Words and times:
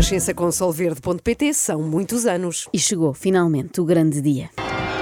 Renascença 0.00 0.32
com 0.32 0.50
solverde.pt 0.50 1.52
são 1.52 1.82
muitos 1.82 2.24
anos. 2.24 2.66
E 2.72 2.78
chegou, 2.78 3.12
finalmente, 3.12 3.82
o 3.82 3.84
grande 3.84 4.22
dia. 4.22 4.48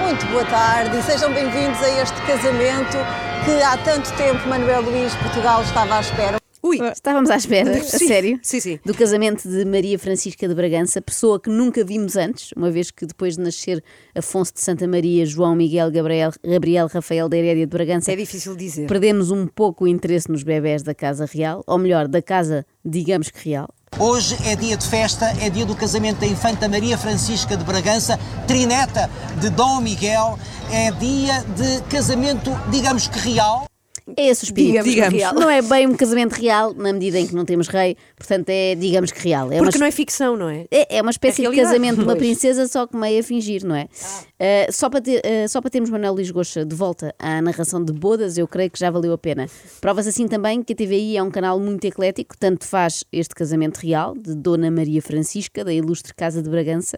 Muito 0.01 0.25
boa 0.25 0.43
tarde 0.43 0.97
e 0.97 1.01
sejam 1.03 1.33
bem-vindos 1.33 1.81
a 1.81 2.01
este 2.01 2.21
casamento 2.23 2.97
que 3.45 3.63
há 3.63 3.77
tanto 3.77 4.11
tempo 4.17 4.45
Manuel 4.49 4.81
Luís 4.81 5.15
Portugal 5.15 5.61
estava 5.63 5.95
à 5.95 6.01
espera. 6.01 6.38
Ui, 6.61 6.77
Estávamos 6.91 7.29
à 7.29 7.37
espera, 7.37 7.77
a 7.77 7.83
sério, 7.83 8.37
sim, 8.43 8.59
sim. 8.59 8.79
do 8.85 8.93
casamento 8.93 9.47
de 9.47 9.63
Maria 9.63 9.97
Francisca 9.97 10.45
de 10.45 10.53
Bragança, 10.53 11.01
pessoa 11.01 11.39
que 11.39 11.49
nunca 11.49 11.85
vimos 11.85 12.17
antes, 12.17 12.51
uma 12.51 12.69
vez 12.69 12.91
que 12.91 13.05
depois 13.05 13.37
de 13.37 13.43
nascer 13.43 13.81
Afonso 14.13 14.53
de 14.53 14.61
Santa 14.61 14.85
Maria, 14.85 15.25
João 15.25 15.55
Miguel 15.55 15.89
Gabriel, 15.89 16.31
Gabriel 16.43 16.87
Rafael 16.93 17.29
da 17.29 17.37
Herédia 17.37 17.65
de 17.65 17.71
Bragança, 17.71 18.11
é 18.11 18.15
difícil 18.15 18.57
dizer. 18.57 18.87
perdemos 18.87 19.31
um 19.31 19.47
pouco 19.47 19.85
o 19.85 19.87
interesse 19.87 20.29
nos 20.29 20.43
bebés 20.43 20.83
da 20.83 20.93
Casa 20.93 21.25
Real, 21.25 21.63
ou 21.65 21.77
melhor, 21.77 22.09
da 22.09 22.21
Casa, 22.21 22.65
digamos 22.83 23.29
que 23.29 23.49
real. 23.49 23.69
Hoje 23.97 24.37
é 24.45 24.55
dia 24.55 24.75
de 24.75 24.85
festa, 24.85 25.25
é 25.41 25.49
dia 25.49 25.65
do 25.65 25.75
casamento 25.75 26.19
da 26.19 26.27
Infanta 26.27 26.67
Maria 26.67 26.97
Francisca 26.97 27.55
de 27.55 27.63
Bragança, 27.63 28.19
trineta 28.47 29.09
de 29.39 29.49
Dom 29.49 29.79
Miguel, 29.79 30.37
é 30.71 30.91
dia 30.91 31.43
de 31.55 31.81
casamento, 31.89 32.51
digamos 32.69 33.07
que 33.07 33.17
real. 33.17 33.68
É 34.17 34.27
esse 34.27 34.43
o 34.43 34.45
espírito. 34.45 34.83
Digamos 34.83 35.13
real. 35.13 35.33
Não 35.33 35.49
é 35.49 35.61
bem 35.61 35.87
um 35.87 35.95
casamento 35.95 36.33
real, 36.33 36.73
na 36.73 36.93
medida 36.93 37.19
em 37.19 37.27
que 37.27 37.35
não 37.35 37.45
temos 37.45 37.67
rei, 37.67 37.95
portanto 38.17 38.49
é, 38.49 38.75
digamos 38.75 39.11
que 39.11 39.27
real. 39.27 39.51
É 39.51 39.55
uma 39.55 39.63
Porque 39.63 39.77
não 39.77 39.87
é 39.87 39.91
ficção, 39.91 40.35
não 40.35 40.49
é? 40.49 40.65
É, 40.71 40.97
é 40.97 41.01
uma 41.01 41.11
espécie 41.11 41.45
É 41.45 41.49
de 41.49 41.55
casamento 41.55 41.97
de 41.97 42.03
uma 42.03 42.15
princesa, 42.15 42.67
só 42.67 42.87
que 42.87 42.95
meio 42.95 43.19
a 43.19 43.23
fingir, 43.23 43.65
não 43.65 43.75
é? 43.75 43.83
Uh, 43.85 44.71
só, 44.71 44.89
para 44.89 45.01
ter, 45.01 45.19
uh, 45.19 45.49
só 45.49 45.61
para 45.61 45.69
termos 45.69 45.89
Manuel 45.89 46.13
Luís 46.13 46.31
Goxa 46.31 46.65
de 46.65 46.75
volta 46.75 47.13
à 47.19 47.41
narração 47.41 47.83
de 47.83 47.91
bodas, 47.91 48.37
eu 48.37 48.47
creio 48.47 48.69
que 48.69 48.79
já 48.79 48.89
valeu 48.89 49.13
a 49.13 49.17
pena. 49.17 49.47
Provas 49.81 50.07
assim 50.07 50.27
também 50.27 50.63
que 50.63 50.73
a 50.73 50.75
TVI 50.75 51.17
é 51.17 51.23
um 51.23 51.31
canal 51.31 51.59
muito 51.59 51.85
eclético, 51.85 52.37
tanto 52.37 52.65
faz 52.65 53.03
este 53.11 53.35
casamento 53.35 53.77
real, 53.77 54.15
de 54.15 54.35
Dona 54.35 54.71
Maria 54.71 55.01
Francisca, 55.01 55.63
da 55.63 55.73
ilustre 55.73 56.13
Casa 56.13 56.41
de 56.41 56.49
Bragança, 56.49 56.97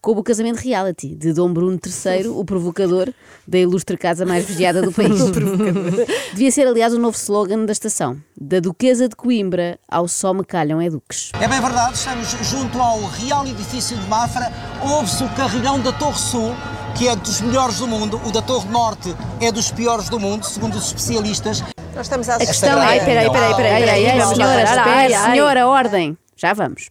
como 0.00 0.20
o 0.20 0.24
casamento 0.24 0.58
reality, 0.58 1.14
de 1.14 1.32
Dom 1.32 1.52
Bruno 1.52 1.78
III, 1.84 2.28
o 2.28 2.44
provocador, 2.44 3.12
da 3.46 3.58
ilustre 3.58 3.96
casa 3.96 4.24
mais 4.24 4.44
vigiada 4.44 4.80
do 4.82 4.90
país. 4.92 5.20
Devia 6.32 6.50
ser, 6.50 6.66
aliás, 6.66 6.94
o 6.94 6.98
novo 6.98 7.16
slogan 7.16 7.64
da 7.64 7.72
estação. 7.72 8.16
Da 8.40 8.60
Duquesa 8.60 9.08
de 9.08 9.16
Coimbra 9.16 9.78
ao 9.88 10.08
Só 10.08 10.32
Me 10.32 10.44
Calham 10.44 10.80
é 10.80 10.88
Duques. 10.88 11.30
É 11.40 11.46
bem 11.46 11.60
verdade, 11.60 11.96
estamos 11.96 12.28
junto 12.42 12.80
ao 12.80 13.00
Real 13.04 13.46
Edifício 13.46 13.96
de 13.96 14.06
Mafra, 14.08 14.50
ouve-se 14.82 15.22
o 15.22 15.28
carrilhão 15.30 15.78
da 15.80 15.92
Torre 15.92 16.18
Sul, 16.18 16.54
que 16.96 17.06
é 17.08 17.14
dos 17.16 17.40
melhores 17.40 17.78
do 17.78 17.86
mundo, 17.86 18.20
o 18.24 18.32
da 18.32 18.42
Torre 18.42 18.68
Norte 18.68 19.14
é 19.40 19.52
dos 19.52 19.70
piores 19.70 20.08
do 20.08 20.18
mundo, 20.18 20.44
segundo 20.46 20.76
os 20.76 20.86
especialistas. 20.86 21.62
Nós 21.94 22.06
estamos 22.06 22.28
à 22.28 22.36
A 22.36 22.38
questão 22.38 22.68
espera. 22.70 22.80
é. 22.84 22.86
Ai, 22.86 23.04
peraí, 23.04 23.30
peraí, 23.30 23.54
peraí, 23.54 24.18
vamos 24.18 24.38
lá 24.38 24.46
senhora, 24.46 24.82
Ai, 24.84 25.12
ai. 25.12 25.30
senhora, 25.32 25.66
ordem. 25.66 26.16
Já 26.36 26.54
vamos. 26.54 26.88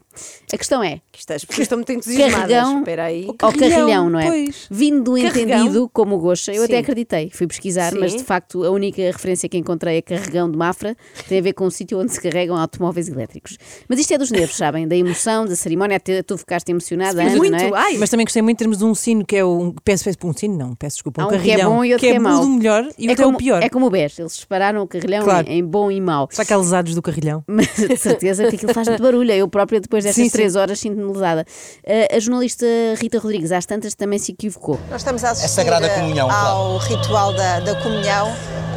A 0.52 0.58
questão 0.58 0.84
é. 0.84 1.02
Que 1.12 1.34
As 1.34 1.45
pessoas 1.45 1.59
estão 1.66 1.78
muito 1.78 1.92
entusiasmadas. 1.92 2.50
Carregão 2.50 2.80
Espera 2.80 3.03
aí. 3.06 3.28
ao 3.39 3.53
carrilhão, 3.53 4.09
não 4.09 4.20
é? 4.20 4.28
pois. 4.28 4.67
Vindo 4.72 5.03
do 5.03 5.22
Carregão? 5.22 5.59
entendido 5.59 5.89
como 5.94 6.16
o 6.16 6.20
Goxa, 6.20 6.52
eu 6.53 6.64
até 6.64 6.73
Sim. 6.78 6.80
acreditei. 6.80 7.30
Fui 7.31 7.45
pesquisar, 7.45 7.92
Sim. 7.92 8.00
mas 8.00 8.16
de 8.16 8.23
facto 8.23 8.64
a 8.64 8.72
única 8.72 9.02
referência 9.02 9.47
que 9.47 9.58
encontrei 9.58 10.00
a 10.00 10.02
Carregão 10.02 10.50
de 10.50 10.58
Mafra 10.58 10.95
tem 11.28 11.38
a 11.40 11.42
ver 11.42 11.53
com 11.53 11.66
um 11.66 11.70
sítio 11.70 12.00
onde 12.00 12.12
se 12.12 12.20
carregam 12.22 12.56
automóveis 12.58 13.08
elétricos. 13.09 13.58
Mas 13.88 14.00
isto 14.00 14.14
é 14.14 14.17
dos 14.17 14.31
nervos, 14.31 14.56
sabem? 14.58 14.88
Da 14.88 14.95
emoção, 14.95 15.45
da 15.45 15.56
cerimónia. 15.56 15.97
Até 15.97 16.23
tu 16.23 16.38
ficaste 16.38 16.70
emocionada, 16.70 17.22
Ana, 17.22 17.36
Muito, 17.36 17.52
não 17.52 17.59
é? 17.59 17.72
ai. 17.75 17.97
Mas 17.97 18.09
também 18.09 18.25
gostei 18.25 18.42
muito 18.42 18.56
em 18.56 18.59
termos 18.59 18.78
de 18.80 18.86
um 18.86 18.95
sino 18.95 19.23
que 19.25 19.36
é 19.36 19.45
um. 19.45 19.73
Peço, 19.84 20.03
peço 20.06 20.17
um 20.23 20.34
sino, 20.34 20.58
não, 20.58 20.75
peço 20.75 20.95
desculpa. 20.97 21.23
Um 21.23 21.25
um 21.25 21.30
que 21.30 21.36
é 21.36 21.38
carrilhão. 21.40 21.75
bom 21.75 21.86
e 21.86 21.94
outro 21.94 22.08
que 22.08 22.14
é 22.14 22.20
mau. 22.20 22.44
o 22.44 22.50
melhor 22.50 22.88
e 22.97 23.06
é 23.08 23.09
outro 23.12 23.23
é 23.23 23.25
como, 23.25 23.36
o 23.36 23.40
pior. 23.40 23.64
É 23.64 23.70
como 23.70 23.86
o 23.86 23.90
BES, 23.90 24.20
eles 24.20 24.34
separaram 24.34 24.81
o 24.81 24.88
carrilhão 24.88 25.24
Claro. 25.24 25.47
em, 25.50 25.59
em 25.59 25.63
bom 25.66 25.91
e 25.91 26.02
mau. 26.02 26.28
Será 26.31 26.46
que 26.46 26.53
há 26.53 26.58
lesados 26.58 26.96
do 26.96 27.02
carrilhão? 27.02 27.44
Mas 27.47 27.68
de 27.75 27.97
certeza 27.97 28.47
que 28.50 28.56
aquilo 28.56 28.74
faz 28.74 28.88
muito 28.88 29.03
barulho. 29.03 29.31
Eu 29.31 29.47
própria, 29.47 29.79
depois 29.79 30.06
destas 30.09 30.16
Sim, 30.16 30.30
sim. 30.30 30.30
três 30.30 30.56
horas, 30.56 30.80
sinto-me 30.80 31.12
lesada. 31.12 31.46
Uh, 31.84 32.16
a 32.16 32.20
jornalista 32.20 32.66
Rita 32.97 33.20
Rodrigues, 33.20 33.52
às 33.52 33.66
tantas, 33.66 33.96
também 33.96 34.20
se 34.20 34.31
equivocou. 34.31 34.80
Nós 34.90 35.02
estamos 35.02 35.24
a 35.24 35.31
assistir 35.31 35.50
Sagrada 35.56 35.88
eh, 35.88 36.00
Comunhão, 36.00 36.30
ao 36.30 36.78
ritual 36.78 37.34
da, 37.34 37.59
da 37.59 37.75
comunhão 37.81 38.28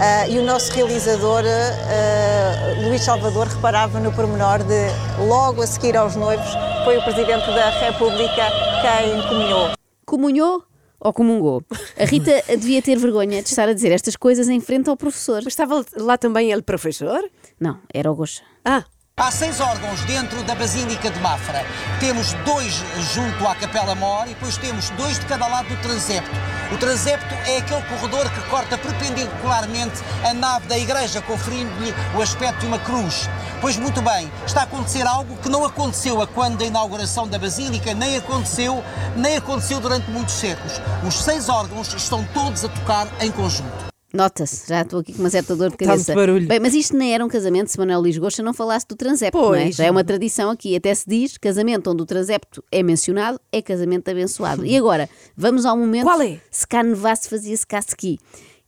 eh, 0.01 0.31
e 0.31 0.39
o 0.39 0.45
nosso 0.45 0.73
realizador, 0.73 1.43
eh, 1.45 2.87
Luís 2.87 3.03
Salvador, 3.03 3.47
reparava 3.47 4.01
no 4.01 4.13
pormenor 4.13 4.59
de, 4.65 5.27
logo 5.27 5.63
a 5.63 5.67
seguir 5.67 5.97
aos 5.97 6.17
noivos, 6.17 6.49
foi 6.85 6.97
o 6.99 7.03
Presidente 7.03 7.47
da 7.47 7.71
República 7.71 8.49
quem 8.83 9.29
comunhou. 9.29 9.71
Comunhou 10.05 10.65
ou 10.99 11.13
comungou? 11.13 11.63
A 11.99 12.05
Rita 12.05 12.43
devia 12.59 12.81
ter 12.81 12.97
vergonha 12.97 13.43
de 13.43 13.49
estar 13.49 13.69
a 13.69 13.73
dizer 13.73 13.93
estas 13.93 14.17
coisas 14.17 14.49
em 14.49 14.61
frente 14.61 14.89
ao 14.89 14.97
professor. 14.97 15.43
Mas 15.45 15.53
estava 15.53 15.85
lá 15.97 16.17
também 16.17 16.51
ele, 16.51 16.63
professor? 16.63 17.23
Não, 17.61 17.79
era 17.93 18.11
o 18.11 18.15
Goxa. 18.15 18.43
Ah, 18.65 18.85
Há 19.23 19.31
seis 19.31 19.61
órgãos 19.61 20.01
dentro 20.01 20.43
da 20.43 20.53
Basílica 20.53 21.09
de 21.09 21.21
Mafra. 21.21 21.65
Temos 22.01 22.33
dois 22.45 22.83
junto 23.15 23.47
à 23.47 23.55
Capela 23.55 23.95
Mor 23.95 24.25
e 24.27 24.31
depois 24.31 24.57
temos 24.57 24.91
dois 24.91 25.17
de 25.17 25.27
cada 25.27 25.47
lado 25.47 25.69
do 25.69 25.77
transepto. 25.81 26.33
O 26.73 26.77
transepto 26.77 27.33
é 27.47 27.59
aquele 27.59 27.83
corredor 27.83 28.29
que 28.29 28.41
corta 28.51 28.77
perpendicularmente 28.77 30.03
a 30.29 30.35
nave 30.35 30.67
da 30.67 30.77
igreja, 30.77 31.23
conferindo-lhe 31.23 31.95
o 32.17 32.21
aspecto 32.21 32.63
de 32.63 32.67
uma 32.67 32.81
cruz. 32.81 33.31
Pois 33.61 33.77
muito 33.77 34.03
bem, 34.03 34.29
está 34.45 34.63
a 34.63 34.65
acontecer 34.65 35.07
algo 35.07 35.37
que 35.37 35.49
não 35.49 35.65
aconteceu 35.65 36.21
a 36.21 36.27
quando 36.27 36.59
da 36.59 36.65
inauguração 36.65 37.29
da 37.29 37.39
Basílica, 37.39 37.95
nem 37.95 38.17
aconteceu, 38.17 38.83
nem 39.15 39.37
aconteceu 39.37 39.79
durante 39.79 40.11
muitos 40.11 40.35
séculos. 40.35 40.81
Os 41.07 41.15
seis 41.15 41.49
órgãos 41.49 41.95
estão 41.95 42.25
todos 42.35 42.65
a 42.65 42.69
tocar 42.69 43.07
em 43.21 43.31
conjunto. 43.31 43.92
Nota-se, 44.13 44.69
já 44.69 44.83
estou 44.83 45.01
aqui 45.01 45.13
com 45.15 45.21
uma 45.21 45.31
certa 45.31 45.57
dor 45.57 45.71
de 45.71 45.75
Está 45.77 45.87
cabeça. 45.87 46.15
barulho. 46.15 46.47
Bem, 46.47 46.61
mas 46.61 46.75
isto 46.75 46.97
nem 46.97 47.15
era 47.15 47.25
um 47.25 47.29
casamento 47.29 47.69
se 47.71 47.79
Manuel 47.79 48.01
Luís 48.01 48.19
Goxa 48.19 48.43
não 48.43 48.53
falasse 48.53 48.87
do 48.87 48.95
transepto, 48.95 49.39
não 49.39 49.55
é? 49.55 49.63
Pois. 49.65 49.77
Já 49.77 49.85
é 49.87 49.91
uma 49.91 50.05
tradição 50.05 50.51
aqui. 50.51 50.77
Até 50.77 50.95
se 50.95 51.09
diz, 51.09 51.39
casamento 51.39 51.91
onde 51.91 52.03
o 52.03 52.07
transepto 52.07 52.63
é 52.71 52.83
mencionado, 52.83 53.41
é 53.51 53.63
casamento 53.63 54.11
abençoado. 54.11 54.67
E 54.67 54.77
agora, 54.77 55.09
vamos 55.37 55.65
ao 55.65 55.77
momento... 55.77 56.05
Qual 56.05 56.21
é? 56.21 56.39
Se 56.51 56.67
cá 56.67 56.83
nevasse, 56.83 57.29
fazia-se 57.29 57.67
casqui. 57.67 58.19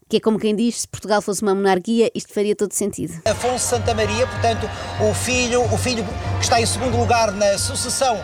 Que 0.08 0.18
é 0.18 0.20
como 0.20 0.38
quem 0.38 0.54
diz, 0.54 0.82
se 0.82 0.88
Portugal 0.88 1.22
fosse 1.22 1.42
uma 1.42 1.54
monarquia, 1.54 2.10
isto 2.14 2.32
faria 2.32 2.54
todo 2.54 2.72
sentido. 2.72 3.14
Afonso 3.24 3.66
Santa 3.66 3.94
Maria, 3.94 4.26
portanto, 4.26 4.68
o 5.10 5.14
filho, 5.14 5.62
o 5.62 5.78
filho 5.78 6.04
que 6.36 6.42
está 6.44 6.60
em 6.60 6.66
segundo 6.66 6.96
lugar 6.98 7.32
na 7.32 7.56
sucessão 7.56 8.20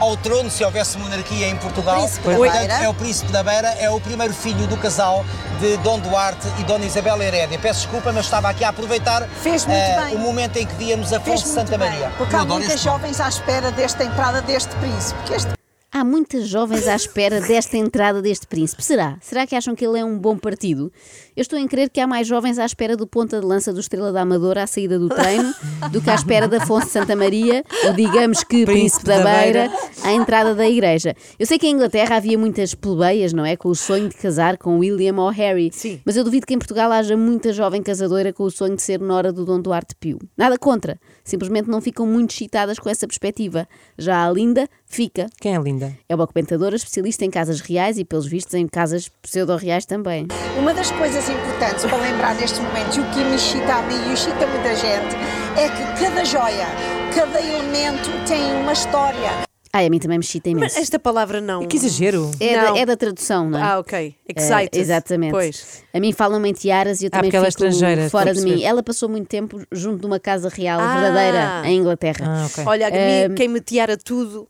ao 0.00 0.16
trono, 0.16 0.50
se 0.50 0.64
houvesse 0.64 0.98
monarquia 0.98 1.48
em 1.48 1.56
Portugal. 1.56 1.96
Príncipe 2.00 2.28
da 2.28 2.36
Portanto, 2.36 2.58
Beira. 2.58 2.74
É 2.74 2.88
o 2.88 2.94
príncipe 2.94 3.32
da 3.32 3.42
Beira, 3.42 3.68
é 3.78 3.90
o 3.90 4.00
primeiro 4.00 4.32
filho 4.34 4.66
do 4.66 4.76
casal 4.76 5.24
de 5.60 5.76
Dom 5.78 5.98
Duarte 6.00 6.46
e 6.58 6.64
Dona 6.64 6.84
Isabel 6.84 7.20
Herédia. 7.22 7.58
Peço 7.58 7.80
desculpa, 7.82 8.12
mas 8.12 8.24
estava 8.24 8.48
aqui 8.48 8.64
a 8.64 8.68
aproveitar 8.70 9.22
Fez 9.42 9.64
muito 9.66 10.04
bem. 10.04 10.14
o 10.16 10.18
momento 10.18 10.56
em 10.56 10.66
que 10.66 10.74
víamos 10.74 11.08
Fez 11.10 11.20
Afonso 11.20 11.46
muito 11.46 11.54
Santa 11.54 11.78
bem, 11.78 11.90
Maria. 11.90 12.12
porque 12.18 12.34
Eu 12.34 12.40
há 12.40 12.44
muitas 12.44 12.80
jovens 12.80 13.20
à 13.20 13.28
espera 13.28 13.70
desta 13.70 14.04
entrada 14.04 14.42
deste 14.42 14.74
príncipe. 14.76 15.61
Há 15.94 16.04
muitas 16.04 16.48
jovens 16.48 16.88
à 16.88 16.96
espera 16.96 17.38
desta 17.38 17.76
entrada 17.76 18.22
deste 18.22 18.46
príncipe. 18.46 18.82
Será? 18.82 19.18
Será 19.20 19.46
que 19.46 19.54
acham 19.54 19.74
que 19.74 19.86
ele 19.86 19.98
é 19.98 20.04
um 20.04 20.18
bom 20.18 20.38
partido? 20.38 20.90
Eu 21.36 21.42
estou 21.42 21.58
em 21.58 21.68
crer 21.68 21.90
que 21.90 22.00
há 22.00 22.06
mais 22.06 22.26
jovens 22.26 22.58
à 22.58 22.64
espera 22.64 22.96
do 22.96 23.06
ponta 23.06 23.38
de 23.38 23.44
lança 23.44 23.74
do 23.74 23.80
Estrela 23.80 24.10
da 24.10 24.22
Amadora 24.22 24.62
à 24.62 24.66
saída 24.66 24.98
do 24.98 25.10
treino 25.10 25.52
do 25.90 26.00
que 26.00 26.08
à 26.08 26.14
espera 26.14 26.48
da 26.48 26.56
Afonso 26.62 26.86
de 26.86 26.92
Santa 26.92 27.14
Maria, 27.14 27.62
ou 27.84 27.92
digamos 27.92 28.42
que 28.42 28.64
Príncipe 28.64 29.04
da 29.04 29.22
Beira, 29.22 29.70
à 30.02 30.12
entrada 30.12 30.54
da 30.54 30.66
igreja. 30.66 31.14
Eu 31.38 31.44
sei 31.44 31.58
que 31.58 31.66
em 31.66 31.74
Inglaterra 31.74 32.16
havia 32.16 32.38
muitas 32.38 32.74
plebeias, 32.74 33.34
não 33.34 33.44
é? 33.44 33.54
Com 33.54 33.68
o 33.68 33.74
sonho 33.74 34.08
de 34.08 34.16
casar 34.16 34.56
com 34.56 34.78
William 34.78 35.16
ou 35.16 35.28
Harry. 35.28 35.70
Sim. 35.74 36.00
Mas 36.06 36.16
eu 36.16 36.24
duvido 36.24 36.46
que 36.46 36.54
em 36.54 36.58
Portugal 36.58 36.90
haja 36.90 37.18
muita 37.18 37.52
jovem 37.52 37.82
casadora 37.82 38.32
com 38.32 38.44
o 38.44 38.50
sonho 38.50 38.76
de 38.76 38.82
ser 38.82 38.98
nora 38.98 39.30
do 39.30 39.44
Dom 39.44 39.60
Duarte 39.60 39.94
Pio. 39.94 40.18
Nada 40.38 40.56
contra. 40.56 40.98
Simplesmente 41.22 41.68
não 41.68 41.82
ficam 41.82 42.06
muito 42.06 42.30
excitadas 42.30 42.78
com 42.78 42.88
essa 42.88 43.06
perspectiva. 43.06 43.68
Já 43.98 44.26
a 44.26 44.30
Linda 44.32 44.66
fica. 44.92 45.26
Quem 45.40 45.54
é 45.56 45.58
linda? 45.58 45.92
É 46.08 46.14
uma 46.14 46.26
comentadora 46.26 46.76
especialista 46.76 47.24
em 47.24 47.30
casas 47.30 47.60
reais 47.60 47.98
e, 47.98 48.04
pelos 48.04 48.26
vistos, 48.26 48.54
em 48.54 48.66
casas 48.68 49.08
pseudo-reais 49.22 49.86
também. 49.86 50.26
Uma 50.58 50.72
das 50.74 50.90
coisas 50.92 51.28
importantes 51.28 51.84
para 51.84 51.96
lembrar 51.96 52.34
neste 52.36 52.60
momento, 52.60 52.96
e 52.96 53.00
o 53.00 53.10
que 53.10 53.24
me 53.24 53.34
excita 53.36 53.74
a 53.74 53.82
mim 53.82 54.10
e 54.10 54.12
excita 54.14 54.46
muita 54.46 54.76
gente, 54.76 55.16
é 55.56 55.68
que 55.68 56.04
cada 56.04 56.24
joia, 56.24 56.66
cada 57.14 57.40
elemento 57.40 58.10
tem 58.28 58.52
uma 58.60 58.72
história. 58.72 59.42
Ai, 59.74 59.86
a 59.86 59.90
mim 59.90 59.98
também 59.98 60.18
me 60.18 60.24
excita 60.24 60.50
imenso. 60.50 60.74
mas 60.74 60.82
esta 60.82 60.98
palavra 60.98 61.40
não. 61.40 61.66
Que 61.66 61.78
exagero. 61.78 62.30
É, 62.38 62.54
da, 62.56 62.62
Não. 62.70 62.76
é 62.76 62.84
da 62.84 62.94
tradução, 62.94 63.48
não 63.48 63.58
é? 63.58 63.62
Ah, 63.62 63.78
ok. 63.78 64.14
É, 64.28 64.38
Excited. 64.38 64.78
exatamente. 64.78 65.30
Pois. 65.30 65.82
A 65.94 65.98
mim 65.98 66.12
falam-me 66.12 66.50
em 66.50 66.52
tiaras 66.52 67.00
e 67.00 67.06
eu 67.06 67.08
Ah, 67.08 67.10
também 67.16 67.30
porque 67.30 67.36
ela 67.38 67.46
é 67.46 67.50
fico 67.50 67.64
estrangeira, 67.64 68.10
fora 68.10 68.32
estou 68.32 68.34
de 68.34 68.40
mim. 68.42 68.50
perceber. 68.50 68.68
Ela 68.70 68.82
passou 68.82 69.08
muito 69.08 69.28
tempo 69.28 69.62
junto 69.72 70.00
de 70.00 70.06
uma 70.06 70.20
casa 70.20 70.50
real 70.50 70.78
Ah. 70.78 70.92
verdadeira 71.00 71.62
em 71.64 71.78
Inglaterra. 71.78 72.22
Ah, 72.28 72.46
ok. 72.52 72.64
Olha, 72.66 72.88
a 72.88 72.90
mim, 72.90 72.96
Ehm, 72.98 73.34
quem 73.34 73.48
me 73.48 73.60
tiara 73.62 73.96
tudo. 73.96 74.46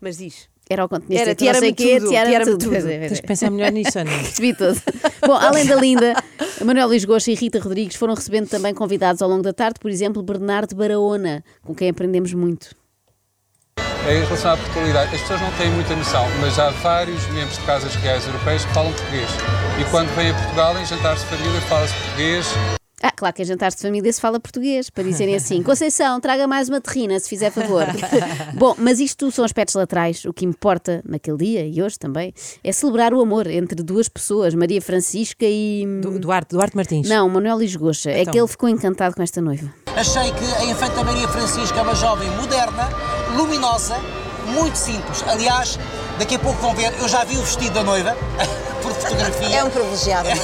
Mas 0.00 0.18
diz. 0.18 0.48
Era 0.70 0.84
o 0.84 0.88
continente. 0.88 1.22
Era 1.22 1.54
não 1.54 1.60
sei 1.60 1.72
quê, 1.72 1.98
tudo, 1.98 2.10
tiara-me 2.10 2.44
tudo. 2.44 2.58
tudo. 2.58 2.74
É, 2.76 3.08
Tens 3.08 3.18
é. 3.18 3.20
que 3.22 3.26
pensar 3.26 3.50
melhor 3.50 3.72
nisso, 3.72 3.98
Ana. 3.98 4.10
Percebi 4.20 4.54
tudo. 4.54 4.80
Bom, 5.26 5.32
além 5.32 5.64
da 5.64 5.76
linda, 5.76 6.14
Manuel 6.62 6.88
Luís 6.88 7.04
Goxa 7.04 7.30
e 7.30 7.34
Rita 7.34 7.58
Rodrigues 7.58 7.96
foram 7.96 8.14
recebendo 8.14 8.48
também 8.48 8.74
convidados 8.74 9.22
ao 9.22 9.30
longo 9.30 9.42
da 9.42 9.52
tarde, 9.52 9.80
por 9.80 9.90
exemplo, 9.90 10.22
Bernardo 10.22 10.76
Baraona, 10.76 11.42
com 11.62 11.74
quem 11.74 11.88
aprendemos 11.88 12.34
muito. 12.34 12.76
Em 14.06 14.24
relação 14.24 14.52
à 14.52 14.56
portugalidade, 14.56 15.14
as 15.14 15.20
pessoas 15.22 15.40
não 15.40 15.52
têm 15.52 15.70
muita 15.70 15.94
noção, 15.94 16.24
mas 16.40 16.58
há 16.58 16.70
vários 16.70 17.26
membros 17.28 17.58
de 17.58 17.64
casas 17.64 17.94
reais 17.96 18.26
europeias 18.26 18.64
que 18.64 18.72
falam 18.72 18.92
português. 18.92 19.28
E 19.80 19.90
quando 19.90 20.08
vêm 20.14 20.30
a 20.30 20.34
Portugal, 20.34 20.78
em 20.78 20.86
jantares 20.86 21.20
de 21.20 21.26
família, 21.26 21.60
fala-se 21.62 21.94
português. 21.94 22.46
Ah, 23.00 23.12
claro 23.12 23.32
que 23.34 23.42
em 23.42 23.44
jantares 23.44 23.76
de 23.76 23.82
família 23.82 24.12
se 24.12 24.20
fala 24.20 24.40
português, 24.40 24.90
para 24.90 25.04
dizerem 25.04 25.36
assim: 25.36 25.62
Conceição, 25.62 26.20
traga 26.20 26.48
mais 26.48 26.68
uma 26.68 26.80
terrina, 26.80 27.18
se 27.20 27.28
fizer 27.28 27.50
favor. 27.52 27.84
Bom, 28.54 28.74
mas 28.76 28.98
isto 28.98 29.30
são 29.30 29.44
aspectos 29.44 29.76
laterais. 29.76 30.24
O 30.24 30.32
que 30.32 30.44
importa 30.44 31.00
naquele 31.06 31.36
dia 31.36 31.66
e 31.66 31.80
hoje 31.80 31.96
também 31.98 32.34
é 32.64 32.72
celebrar 32.72 33.14
o 33.14 33.20
amor 33.20 33.46
entre 33.46 33.82
duas 33.84 34.08
pessoas, 34.08 34.52
Maria 34.54 34.82
Francisca 34.82 35.44
e. 35.46 35.84
Du- 36.02 36.18
Duarte, 36.18 36.54
Duarte 36.56 36.74
Martins. 36.76 37.08
Não, 37.08 37.28
Manuel 37.28 37.58
Lisgocha. 37.58 38.10
É 38.10 38.22
Então. 38.22 38.32
que 38.32 38.38
ele 38.40 38.48
ficou 38.48 38.68
encantado 38.68 39.14
com 39.14 39.22
esta 39.22 39.40
noiva. 39.40 39.72
Achei 39.94 40.32
que 40.32 40.44
a 40.56 40.64
Infanta 40.64 41.04
Maria 41.04 41.28
Francisca 41.28 41.78
é 41.78 41.82
uma 41.82 41.94
jovem 41.94 42.28
moderna, 42.30 42.88
luminosa, 43.36 43.94
muito 44.54 44.74
simples. 44.76 45.22
Aliás, 45.28 45.78
daqui 46.18 46.34
a 46.34 46.38
pouco 46.38 46.60
vão 46.60 46.74
ver, 46.74 46.92
eu 46.98 47.08
já 47.08 47.24
vi 47.24 47.36
o 47.36 47.42
vestido 47.42 47.74
da 47.74 47.82
noiva, 47.82 48.16
por 48.82 48.92
fotografia. 48.92 49.58
É 49.58 49.64
um 49.64 49.70
privilegiado. 49.70 50.28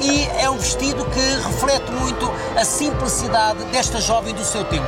E 0.00 0.26
é 0.38 0.50
um 0.50 0.56
vestido 0.56 1.04
que 1.04 1.20
reflete 1.20 1.90
muito 1.92 2.30
a 2.56 2.64
simplicidade 2.64 3.62
desta 3.66 4.00
jovem 4.00 4.34
do 4.34 4.44
seu 4.44 4.64
tempo. 4.64 4.86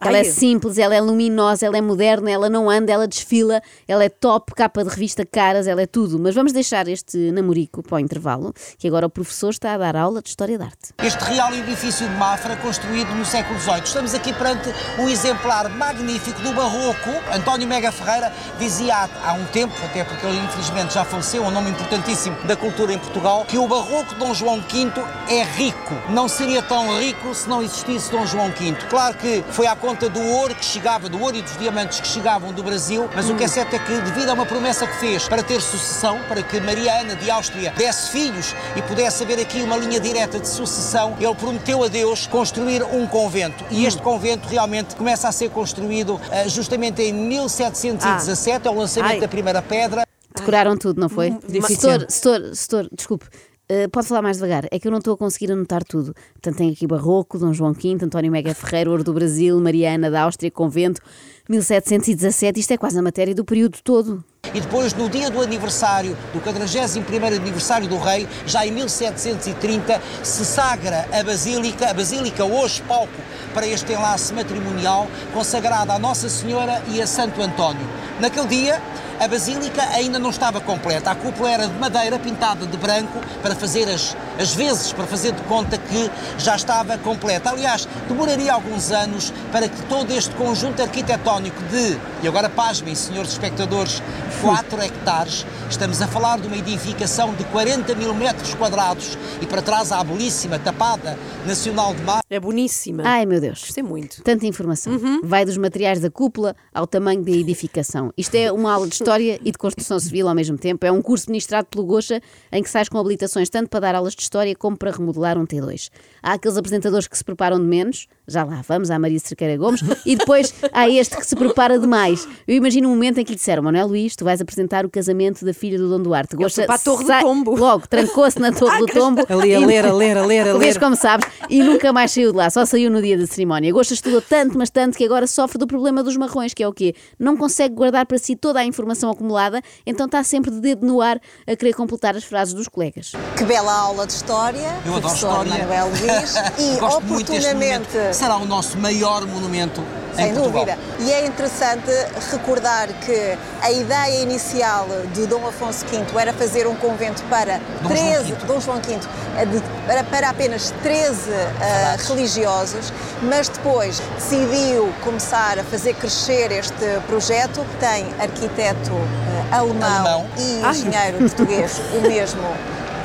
Ela 0.00 0.18
Ai, 0.18 0.20
é 0.20 0.24
simples, 0.24 0.78
ela 0.78 0.94
é 0.94 1.00
luminosa, 1.00 1.66
ela 1.66 1.76
é 1.76 1.80
moderna, 1.80 2.30
ela 2.30 2.48
não 2.48 2.70
anda, 2.70 2.92
ela 2.92 3.08
desfila, 3.08 3.60
ela 3.86 4.04
é 4.04 4.08
top, 4.08 4.54
capa 4.54 4.84
de 4.84 4.90
revista 4.90 5.26
caras, 5.26 5.66
ela 5.66 5.82
é 5.82 5.86
tudo. 5.86 6.20
Mas 6.20 6.36
vamos 6.36 6.52
deixar 6.52 6.86
este 6.86 7.32
namorico 7.32 7.82
para 7.82 7.96
o 7.96 7.98
intervalo, 7.98 8.54
que 8.78 8.86
agora 8.86 9.06
o 9.06 9.10
professor 9.10 9.50
está 9.50 9.74
a 9.74 9.78
dar 9.78 9.96
aula 9.96 10.22
de 10.22 10.28
História 10.28 10.56
da 10.56 10.66
Arte. 10.66 10.92
Este 11.02 11.24
real 11.24 11.52
edifício 11.52 12.08
de 12.08 12.14
Mafra, 12.14 12.54
construído 12.56 13.12
no 13.16 13.24
século 13.24 13.58
XVIII. 13.58 13.82
Estamos 13.84 14.14
aqui 14.14 14.32
perante 14.32 14.72
um 15.00 15.08
exemplar 15.08 15.68
magnífico 15.68 16.40
do 16.42 16.52
barroco. 16.52 17.10
António 17.34 17.66
Mega 17.66 17.90
Ferreira 17.90 18.32
dizia 18.56 18.94
há, 18.94 19.30
há 19.30 19.32
um 19.32 19.44
tempo, 19.46 19.74
até 19.84 20.04
porque 20.04 20.24
ele 20.24 20.38
infelizmente 20.38 20.94
já 20.94 21.04
faleceu, 21.04 21.42
um 21.42 21.50
nome 21.50 21.70
importantíssimo 21.70 22.36
da 22.44 22.54
cultura 22.54 22.92
em 22.92 22.98
Portugal, 22.98 23.44
que 23.46 23.58
o 23.58 23.66
barroco 23.66 24.14
de 24.14 24.20
Dom 24.20 24.32
João 24.32 24.60
V 24.60 24.92
é 25.28 25.42
rico. 25.42 25.94
Não 26.10 26.28
seria 26.28 26.62
tão 26.62 26.98
rico 27.00 27.34
se 27.34 27.48
não 27.48 27.60
existisse 27.60 28.12
Dom 28.12 28.24
João 28.24 28.50
V. 28.50 28.76
Claro 28.88 29.16
que 29.16 29.42
foi 29.50 29.66
à 29.66 29.74
conta 29.88 30.06
do 30.10 30.22
ouro 30.22 30.54
que 30.54 30.66
chegava, 30.66 31.08
do 31.08 31.18
ouro 31.18 31.34
e 31.34 31.40
dos 31.40 31.56
diamantes 31.56 31.98
que 31.98 32.06
chegavam 32.06 32.52
do 32.52 32.62
Brasil, 32.62 33.08
mas 33.14 33.30
o 33.30 33.34
que 33.34 33.44
é 33.44 33.48
certo 33.48 33.74
é 33.74 33.78
que, 33.78 33.98
devido 34.02 34.28
a 34.28 34.34
uma 34.34 34.44
promessa 34.44 34.86
que 34.86 34.94
fez 34.96 35.26
para 35.26 35.42
ter 35.42 35.62
sucessão, 35.62 36.20
para 36.28 36.42
que 36.42 36.60
Maria 36.60 37.00
Ana 37.00 37.16
de 37.16 37.30
Áustria 37.30 37.72
desse 37.74 38.10
filhos 38.10 38.54
e 38.76 38.82
pudesse 38.82 39.22
haver 39.22 39.40
aqui 39.40 39.62
uma 39.62 39.78
linha 39.78 39.98
direta 39.98 40.38
de 40.38 40.46
sucessão, 40.46 41.16
ele 41.18 41.34
prometeu 41.34 41.82
a 41.82 41.88
Deus 41.88 42.26
construir 42.26 42.82
um 42.82 43.06
convento. 43.06 43.64
E 43.70 43.86
este 43.86 44.02
convento 44.02 44.46
realmente 44.46 44.94
começa 44.94 45.26
a 45.26 45.32
ser 45.32 45.48
construído 45.48 46.20
eh, 46.30 46.46
justamente 46.50 47.00
em 47.00 47.14
1717, 47.14 48.68
é 48.68 48.70
o 48.70 48.74
lançamento 48.74 49.12
Ai. 49.12 49.20
da 49.20 49.28
primeira 49.28 49.62
pedra. 49.62 50.06
Decoraram 50.36 50.76
tudo, 50.76 51.00
não 51.00 51.08
foi? 51.08 51.30
Difícil. 51.48 51.76
Setor, 51.76 52.06
setor, 52.10 52.54
setor, 52.54 52.88
desculpe. 52.92 53.26
Eh, 53.68 53.86
pode 53.88 54.06
falar 54.06 54.22
mais 54.22 54.38
devagar, 54.38 54.64
é 54.70 54.78
que 54.78 54.86
eu 54.86 54.90
não 54.90 54.98
estou 54.98 55.14
a 55.14 55.16
conseguir 55.16 55.52
anotar 55.52 55.84
tudo. 55.84 56.14
Portanto, 56.32 56.56
tem 56.56 56.70
aqui 56.70 56.86
Barroco, 56.86 57.38
Dom 57.38 57.52
João 57.52 57.72
V, 57.72 57.98
António 58.02 58.32
Mega 58.32 58.54
Ferreira, 58.54 58.90
Ouro 58.90 59.04
do 59.04 59.12
Brasil, 59.12 59.60
Mariana 59.60 60.10
da 60.10 60.22
Áustria, 60.22 60.50
Convento, 60.50 61.00
1717. 61.48 62.60
Isto 62.60 62.72
é 62.72 62.78
quase 62.78 62.98
a 62.98 63.02
matéria 63.02 63.34
do 63.34 63.44
período 63.44 63.78
todo. 63.84 64.24
E 64.54 64.60
depois, 64.60 64.94
no 64.94 65.10
dia 65.10 65.30
do 65.30 65.42
aniversário, 65.42 66.16
do 66.32 66.40
41º 66.40 67.36
aniversário 67.36 67.86
do 67.86 67.98
rei, 67.98 68.26
já 68.46 68.66
em 68.66 68.72
1730, 68.72 70.00
se 70.22 70.44
sagra 70.44 71.06
a 71.12 71.22
Basílica, 71.22 71.90
a 71.90 71.92
Basílica 71.92 72.44
hoje 72.44 72.80
palco 72.88 73.12
para 73.52 73.66
este 73.66 73.92
enlace 73.92 74.32
matrimonial, 74.32 75.06
consagrada 75.34 75.92
a 75.92 75.98
Nossa 75.98 76.30
Senhora 76.30 76.82
e 76.88 77.02
a 77.02 77.06
Santo 77.06 77.42
António. 77.42 77.86
Naquele 78.20 78.46
dia, 78.46 78.82
a 79.20 79.26
Basílica 79.26 79.82
ainda 79.94 80.18
não 80.18 80.30
estava 80.30 80.60
completa. 80.60 81.10
A 81.10 81.14
cúpula 81.14 81.50
era 81.50 81.66
de 81.66 81.74
madeira 81.74 82.18
pintada 82.18 82.66
de 82.66 82.76
branco 82.76 83.20
para 83.42 83.54
fazer 83.54 83.88
as, 83.88 84.16
as 84.38 84.54
vezes, 84.54 84.92
para 84.92 85.06
fazer 85.06 85.32
de 85.32 85.42
conta 85.42 85.76
que 85.76 86.10
já 86.38 86.54
estava 86.54 86.96
completa. 86.98 87.50
Aliás, 87.50 87.88
demoraria 88.06 88.52
alguns 88.52 88.92
anos 88.92 89.32
para 89.50 89.68
que 89.68 89.82
todo 89.82 90.12
este 90.12 90.34
conjunto 90.36 90.80
arquitetónico 90.82 91.60
de, 91.64 91.98
e 92.22 92.28
agora 92.28 92.48
pasmem, 92.48 92.94
senhores 92.94 93.32
espectadores, 93.32 94.02
4 94.40 94.82
hectares, 94.82 95.44
estamos 95.68 96.00
a 96.00 96.06
falar 96.06 96.38
de 96.38 96.46
uma 96.46 96.56
edificação 96.56 97.34
de 97.34 97.42
40 97.44 97.94
mil 97.96 98.14
metros 98.14 98.54
quadrados 98.54 99.18
e 99.40 99.46
para 99.46 99.60
trás 99.60 99.90
há 99.90 99.98
a 99.98 100.04
belíssima 100.04 100.58
Tapada 100.58 101.18
Nacional 101.44 101.92
de 101.94 102.02
Mar. 102.02 102.20
É 102.30 102.38
boníssima. 102.38 103.02
Ai 103.06 103.24
meu 103.24 103.40
Deus. 103.40 103.60
Gostei 103.62 103.82
muito. 103.82 104.22
Tanta 104.22 104.46
informação. 104.46 104.98
Vai 105.22 105.44
dos 105.44 105.56
materiais 105.56 105.98
da 106.00 106.10
cúpula 106.10 106.54
ao 106.74 106.86
tamanho 106.86 107.22
da 107.22 107.30
edificação. 107.30 108.12
Isto 108.18 108.34
é 108.34 108.52
uma 108.52 108.72
aula 108.72 108.86
de 108.86 108.94
História 108.94 109.40
e 109.42 109.50
de 109.50 109.56
Construção 109.56 109.98
Civil 109.98 110.28
ao 110.28 110.34
mesmo 110.34 110.58
tempo. 110.58 110.84
É 110.84 110.92
um 110.92 111.00
curso 111.00 111.30
ministrado 111.30 111.66
pelo 111.70 111.84
Gocha 111.86 112.20
em 112.52 112.62
que 112.62 112.68
sais 112.68 112.88
com 112.88 112.98
habilitações 112.98 113.48
tanto 113.48 113.70
para 113.70 113.80
dar 113.80 113.94
aulas 113.94 114.14
de 114.14 114.22
História 114.22 114.54
como 114.54 114.76
para 114.76 114.90
remodelar 114.90 115.38
um 115.38 115.46
T2. 115.46 115.88
Há 116.22 116.34
aqueles 116.34 116.56
apresentadores 116.58 117.08
que 117.08 117.16
se 117.16 117.24
preparam 117.24 117.58
de 117.58 117.64
menos, 117.66 118.06
já 118.26 118.44
lá 118.44 118.62
vamos, 118.68 118.90
à 118.90 118.98
Maria 118.98 119.18
Cerqueira 119.18 119.56
Gomes, 119.56 119.80
e 120.04 120.14
depois 120.14 120.52
há 120.72 120.88
este 120.88 121.16
que 121.16 121.26
se 121.26 121.34
prepara 121.34 121.78
demais. 121.78 122.28
Eu 122.46 122.54
imagino 122.56 122.88
um 122.88 122.92
momento 122.92 123.18
em 123.18 123.24
que 123.24 123.30
lhe 123.32 123.36
disseram, 123.36 123.62
Manuel 123.62 123.86
Luís, 123.86 124.14
tu 124.14 124.24
vais 124.24 124.40
apresentar 124.40 124.84
o 124.84 124.90
casamento 124.90 125.44
da 125.46 125.54
filha 125.54 125.78
do 125.78 125.88
Dom 125.88 126.00
Duarte. 126.02 126.36
foi 126.36 126.64
para 126.66 126.74
a 126.74 126.78
Torre 126.78 127.04
do 127.04 127.20
Tombo. 127.20 127.56
Logo, 127.56 127.86
trancou-se 127.88 128.38
na 128.38 128.52
Torre 128.52 128.80
do 128.84 128.86
Tombo. 128.86 129.22
Ali 129.28 129.54
a 129.54 129.60
ler, 129.60 129.86
a 129.86 129.92
ler, 129.94 130.16
a 130.16 130.26
ler, 130.26 130.48
a 130.48 130.58
Vês 130.58 130.74
ler. 130.74 130.80
como 130.80 130.94
sabes, 130.96 131.26
e 131.48 131.62
nunca 131.62 131.90
mais 131.92 132.12
saiu 132.18 132.32
de 132.32 132.38
lá, 132.38 132.50
só 132.50 132.66
saiu 132.66 132.90
no 132.90 133.00
dia 133.00 133.16
da 133.16 133.26
cerimónia. 133.26 133.72
Gosta 133.72 133.94
estudou 133.94 134.20
tanto, 134.20 134.58
mas 134.58 134.70
tanto, 134.70 134.98
que 134.98 135.04
agora 135.04 135.26
sofre 135.26 135.56
do 135.56 135.66
problema 135.66 136.02
dos 136.02 136.16
marrões, 136.16 136.52
que 136.52 136.62
é 136.62 136.68
o 136.68 136.72
quê? 136.72 136.94
Não 137.18 137.36
consegue 137.36 137.74
guardar 137.74 138.06
para 138.06 138.18
si 138.18 138.34
toda 138.34 138.58
a 138.58 138.64
informação 138.64 139.08
acumulada, 139.10 139.62
então 139.86 140.06
está 140.06 140.24
sempre 140.24 140.50
de 140.50 140.60
dedo 140.60 140.84
no 140.84 141.00
ar 141.00 141.20
a 141.46 141.54
querer 141.54 141.74
completar 141.74 142.16
as 142.16 142.24
frases 142.24 142.54
dos 142.54 142.66
colegas. 142.66 143.12
Que 143.36 143.44
bela 143.44 143.72
aula 143.72 144.04
de 144.06 144.12
história, 144.14 144.68
Eu 144.84 144.96
adoro 144.96 145.14
história. 145.14 145.52
Manuel 145.52 145.88
Luís, 145.90 146.34
e 146.58 146.80
Gosto 146.80 147.02
muito 147.02 147.30
deste 147.30 147.50
oportunamente. 147.50 148.14
Será 148.14 148.36
o 148.36 148.46
nosso 148.46 148.76
maior 148.78 149.24
monumento 149.24 149.80
Sem 150.18 150.34
dúvida. 150.34 150.76
E 150.98 151.12
é 151.12 151.24
interessante 151.26 151.90
recordar 152.32 152.88
que 153.04 153.38
a 153.62 153.70
ideia 153.70 154.20
inicial 154.20 154.86
de 155.14 155.26
Dom 155.26 155.46
Afonso 155.46 155.86
V 155.86 156.04
era 156.18 156.32
fazer 156.32 156.66
um 156.66 156.74
convento 156.74 157.22
para 157.24 157.60
Dom 157.82 157.94
João 157.94 158.06
13, 158.08 158.32
V. 158.32 158.46
Dom 158.46 158.60
João 158.60 158.80
V, 158.80 158.94
eh, 158.94 159.46
para, 159.86 160.04
para 160.04 160.30
apenas 160.30 160.72
13 160.82 161.30
ah, 161.60 161.96
religiosos, 162.08 162.92
mas 163.22 163.48
depois 163.48 164.02
decidiu 164.16 164.92
começar 165.04 165.58
a 165.58 165.62
fazer 165.64 165.94
crescer 165.94 166.50
este 166.50 167.00
projeto. 167.06 167.64
Tem 167.78 168.06
arquiteto 168.20 168.92
eh, 168.92 169.54
alemão, 169.54 169.86
Alemão. 169.88 170.26
e 170.36 170.60
Ai. 170.64 170.70
engenheiro 170.70 171.18
português, 171.18 171.80
o 171.96 172.00
mesmo 172.08 172.42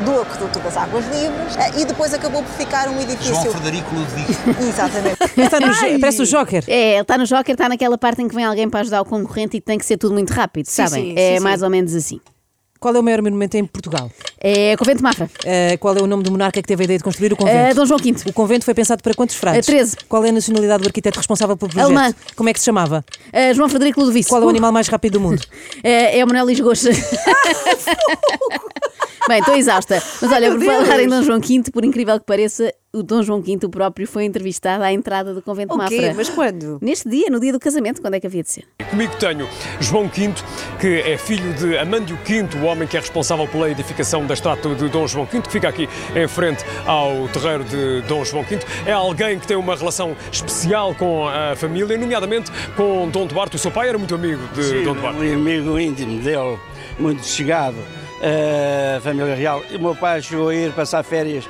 do 0.04 0.22
Aqueduto 0.22 0.60
das 0.60 0.78
Águas 0.78 1.06
Livres, 1.06 1.58
eh, 1.58 1.82
e 1.82 1.86
depois 1.86 2.14
acabou 2.14 2.44
por 2.44 2.52
ficar 2.54 2.88
um 2.88 2.94
João 2.94 3.02
edifício. 3.02 3.52
Frederico 3.52 3.96
Ludwig. 3.96 4.38
Exatamente. 4.70 5.18
Está 5.38 5.60
no 5.60 6.00
parece 6.00 6.22
o 6.22 6.26
Joker. 6.26 6.64
É, 6.68 6.94
ele 6.94 7.02
está 7.02 7.18
no 7.18 7.26
Joker, 7.26 7.54
está 7.54 7.70
naquela 7.70 7.98
parte 7.98 8.22
em 8.22 8.28
que 8.28 8.36
vem 8.36 8.46
alguém 8.46 8.70
para 8.70 8.82
ajudar 8.82 9.02
o 9.02 9.06
concorrente 9.06 9.58
e 9.58 9.62
tem 9.62 9.78
que 9.78 9.86
ser 9.86 9.98
tudo 9.98 10.14
muito 10.14 10.32
rápido, 10.32 10.66
Sim, 10.66 10.88
sabem? 10.88 11.04
sim, 11.06 11.14
é 11.18 11.38
sim, 11.38 11.44
mais 11.44 11.60
sim. 11.60 11.66
ou 11.66 11.72
menos 11.72 11.96
assim. 11.96 12.20
Qual 12.84 12.94
é 12.94 13.00
o 13.00 13.04
maior 13.04 13.22
monumento 13.22 13.56
em 13.56 13.66
Portugal? 13.66 14.12
É 14.42 14.76
Convento 14.76 14.98
de 14.98 15.04
Mafra, 15.04 15.30
Eh, 15.46 15.78
qual 15.78 15.96
é 15.96 16.02
o 16.02 16.06
nome 16.06 16.22
do 16.22 16.30
monarca 16.30 16.62
que 16.62 16.68
teve 16.68 16.84
a 16.84 16.86
ideia 16.86 16.98
de 16.98 17.04
construir 17.06 17.32
o 17.32 17.36
convento? 17.38 17.56
É 17.56 17.74
Dom 17.74 17.86
João 17.86 17.98
V. 17.98 18.14
O 18.26 18.34
convento 18.34 18.66
foi 18.66 18.74
pensado 18.74 19.02
para 19.02 19.14
quantos 19.14 19.38
frades? 19.38 19.70
Eh, 19.70 19.72
13. 19.72 19.96
Qual 20.10 20.22
é 20.26 20.28
a 20.28 20.32
nacionalidade 20.34 20.84
do 20.84 20.88
arquiteto 20.88 21.18
responsável 21.18 21.56
pelo 21.56 21.72
projeto? 21.72 21.86
Alemã. 21.86 22.14
Como 22.36 22.50
é 22.50 22.54
que 22.54 22.60
se 22.60 22.66
chamava? 22.66 23.06
É 23.32 23.54
João 23.54 23.70
Frederico 23.70 24.02
Ludovico. 24.02 24.28
Qual 24.28 24.44
é 24.44 24.46
o 24.46 24.50
animal 24.50 24.74
mais 24.74 24.90
rápido 24.90 25.14
do 25.14 25.22
mundo? 25.22 25.42
É, 25.82 26.22
o 26.22 26.28
Manuel 26.28 26.48
Lisgocha. 26.48 26.90
Bem, 29.30 29.40
estou 29.40 29.56
exausta. 29.56 30.04
Mas 30.22 30.32
olha, 30.32 30.52
por 30.52 30.60
meu 30.60 30.86
falar 30.86 31.00
em. 31.00 31.08
Dom 31.08 31.24
João 31.24 31.40
V, 31.40 31.64
por 31.72 31.86
incrível 31.86 32.20
que 32.20 32.26
pareça, 32.26 32.74
o 32.96 33.02
Dom 33.02 33.24
João 33.24 33.42
V 33.42 33.58
próprio 33.72 34.06
foi 34.08 34.24
entrevistado 34.24 34.84
à 34.84 34.94
entrada 34.94 35.34
do 35.34 35.42
convento 35.42 35.76
de 35.76 35.84
O 35.84 35.88
quê? 35.88 35.96
Mafra. 35.96 36.14
Mas 36.16 36.30
quando? 36.30 36.78
Neste 36.80 37.10
dia, 37.10 37.28
no 37.28 37.40
dia 37.40 37.52
do 37.52 37.60
casamento, 37.60 38.00
quando 38.00 38.14
é 38.14 38.20
que 38.20 38.28
havia 38.28 38.44
de 38.44 38.52
ser? 38.52 38.66
Comigo 38.88 39.16
tenho 39.16 39.50
João 39.80 40.08
V, 40.08 40.32
que 40.80 41.00
é 41.00 41.18
filho 41.18 41.54
de 41.56 41.76
Amândio 41.76 42.16
V, 42.24 42.48
o 42.62 42.66
homem 42.66 42.88
que 42.88 42.96
é 42.96 43.00
responsável 43.00 43.48
pela 43.48 43.68
edificação 43.72 44.28
da 44.28 44.36
estátua 44.36 44.76
de 44.76 44.88
Dom 44.90 45.08
João 45.08 45.26
V, 45.26 45.42
que 45.42 45.50
fica 45.52 45.70
aqui 45.70 45.90
em 46.16 46.28
frente 46.28 46.64
ao 46.86 47.28
terreiro 47.30 47.64
de 47.64 48.02
Dom 48.02 48.24
João 48.24 48.44
V. 48.44 48.60
É 48.86 48.92
alguém 48.92 49.40
que 49.40 49.48
tem 49.48 49.58
uma 49.58 49.76
relação 49.76 50.16
especial 50.32 50.94
com 50.94 51.28
a 51.28 51.56
família, 51.56 51.98
nomeadamente 51.98 52.52
com 52.76 53.10
Dom 53.10 53.26
Duarte. 53.26 53.56
O 53.56 53.60
seu 53.60 53.72
pai 53.72 53.90
era 53.90 53.98
muito 53.98 54.14
amigo 54.14 54.48
de 54.54 54.64
Sim, 54.64 54.84
Dom 54.84 54.94
Duarte. 54.94 55.18
um 55.18 55.34
amigo 55.34 55.80
íntimo 55.80 56.22
dele, 56.22 56.60
muito 57.00 57.26
chegado 57.26 57.78
à 58.22 59.02
família 59.02 59.34
real. 59.34 59.64
E 59.72 59.78
o 59.78 59.80
meu 59.80 59.96
pai 59.96 60.22
chegou 60.22 60.50
a 60.50 60.56
ir 60.56 60.72
passar 60.74 61.02
férias 61.02 61.50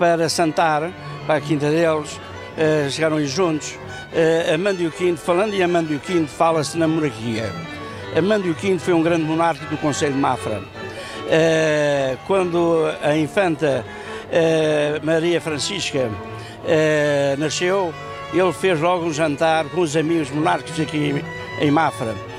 para 0.00 0.30
Santar, 0.30 0.90
para 1.26 1.36
a 1.36 1.40
quinta 1.42 1.70
deles, 1.70 2.18
eh, 2.56 2.88
chegaram 2.90 3.18
aí 3.18 3.26
juntos. 3.26 3.78
Uh, 4.12 4.54
Amândio 4.54 4.90
V, 4.90 5.14
falando 5.16 5.54
em 5.54 5.62
Amândio 5.62 6.00
V, 6.04 6.26
fala-se 6.26 6.76
na 6.76 6.88
monarquia. 6.88 7.52
Amândio 8.16 8.54
V 8.54 8.78
foi 8.78 8.94
um 8.94 9.02
grande 9.02 9.22
monarca 9.22 9.64
do 9.66 9.76
Conselho 9.76 10.14
de 10.14 10.18
Mafra. 10.18 10.62
Eh, 11.28 12.16
quando 12.26 12.90
a 13.02 13.16
infanta 13.16 13.84
eh, 14.32 14.98
Maria 15.00 15.40
Francisca 15.40 16.10
eh, 16.66 17.36
nasceu, 17.38 17.94
ele 18.34 18.52
fez 18.52 18.80
logo 18.80 19.06
um 19.06 19.12
jantar 19.12 19.66
com 19.66 19.82
os 19.82 19.96
amigos 19.96 20.28
monarcas 20.30 20.80
aqui 20.80 21.22
em 21.60 21.70
Mafra. 21.70 22.29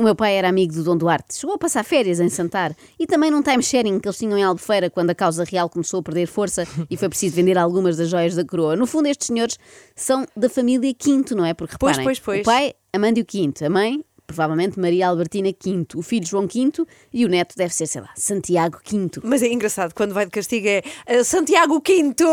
O 0.00 0.02
meu 0.02 0.16
pai 0.16 0.34
era 0.36 0.48
amigo 0.48 0.72
do 0.72 0.82
Dom 0.82 0.96
Duarte, 0.96 1.34
chegou 1.36 1.56
a 1.56 1.58
passar 1.58 1.84
férias 1.84 2.20
em 2.20 2.30
Santar 2.30 2.74
e 2.98 3.06
também 3.06 3.30
num 3.30 3.42
time-sharing 3.42 4.00
que 4.00 4.08
eles 4.08 4.16
tinham 4.16 4.38
em 4.38 4.42
Albufeira 4.42 4.88
quando 4.88 5.10
a 5.10 5.14
causa 5.14 5.44
real 5.44 5.68
começou 5.68 6.00
a 6.00 6.02
perder 6.02 6.26
força 6.26 6.66
e 6.88 6.96
foi 6.96 7.06
preciso 7.10 7.36
vender 7.36 7.58
algumas 7.58 7.98
das 7.98 8.08
joias 8.08 8.34
da 8.34 8.42
coroa. 8.42 8.74
No 8.76 8.86
fundo, 8.86 9.08
estes 9.08 9.26
senhores 9.26 9.58
são 9.94 10.24
da 10.34 10.48
família 10.48 10.94
Quinto, 10.94 11.36
não 11.36 11.44
é? 11.44 11.52
Porque 11.52 11.76
Pois, 11.78 11.98
reparem, 11.98 12.06
pois, 12.06 12.18
pois. 12.18 12.40
o 12.40 12.44
pai, 12.44 12.72
Amândio 12.94 13.26
Quinto, 13.26 13.62
a 13.62 13.68
mãe, 13.68 14.02
provavelmente 14.30 14.78
Maria 14.78 15.08
Albertina 15.08 15.52
Quinto, 15.52 15.98
o 15.98 16.02
filho 16.02 16.24
João 16.24 16.46
Quinto 16.46 16.86
e 17.12 17.24
o 17.24 17.28
neto 17.28 17.56
deve 17.56 17.74
ser, 17.74 17.86
sei 17.86 18.00
lá, 18.00 18.10
Santiago 18.14 18.78
Quinto. 18.82 19.20
Mas 19.24 19.42
é 19.42 19.48
engraçado, 19.48 19.92
quando 19.92 20.14
vai 20.14 20.24
de 20.24 20.30
castigo 20.30 20.68
é 20.68 20.82
eh, 21.06 21.24
Santiago 21.24 21.80
Quinto, 21.80 22.24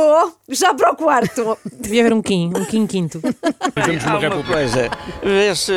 já 0.47 0.73
para 0.73 0.91
o 0.91 0.95
quarto. 0.95 1.57
Devia 1.79 2.01
haver 2.01 2.13
um 2.13 2.21
Kim, 2.21 2.51
um 2.55 2.65
Kim 2.65 2.85
quinto. 2.85 3.19
Numa 3.19 4.11
uma 4.11 4.19
república. 4.19 4.53
coisa, 4.53 4.89
vê-se, 5.23 5.73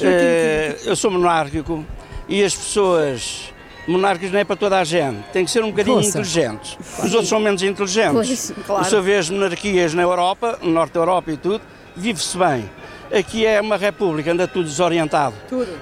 eh, 0.00 0.76
eu 0.84 0.94
sou 0.94 1.10
monárquico 1.10 1.84
e 2.28 2.44
as 2.44 2.54
pessoas 2.54 3.52
monárquicas 3.88 4.30
não 4.30 4.38
é 4.38 4.44
para 4.44 4.56
toda 4.56 4.78
a 4.78 4.84
gente, 4.84 5.24
tem 5.32 5.44
que 5.44 5.50
ser 5.50 5.64
um 5.64 5.70
bocadinho 5.70 5.96
Poça. 5.96 6.08
inteligentes. 6.10 6.78
Os 6.98 7.12
outros 7.12 7.28
são 7.28 7.40
menos 7.40 7.62
inteligentes. 7.62 8.52
Pois, 8.52 8.66
claro. 8.66 8.84
Você 8.84 9.00
vê 9.00 9.16
as 9.16 9.28
monarquias 9.28 9.92
na 9.94 10.02
Europa, 10.02 10.58
no 10.62 10.70
norte 10.70 10.92
da 10.92 11.00
Europa 11.00 11.32
e 11.32 11.36
tudo, 11.36 11.62
vive-se 11.96 12.38
bem. 12.38 12.70
Aqui 13.12 13.46
é 13.46 13.60
uma 13.60 13.76
república, 13.76 14.32
anda 14.32 14.46
tudo 14.46 14.66
desorientado. 14.66 15.34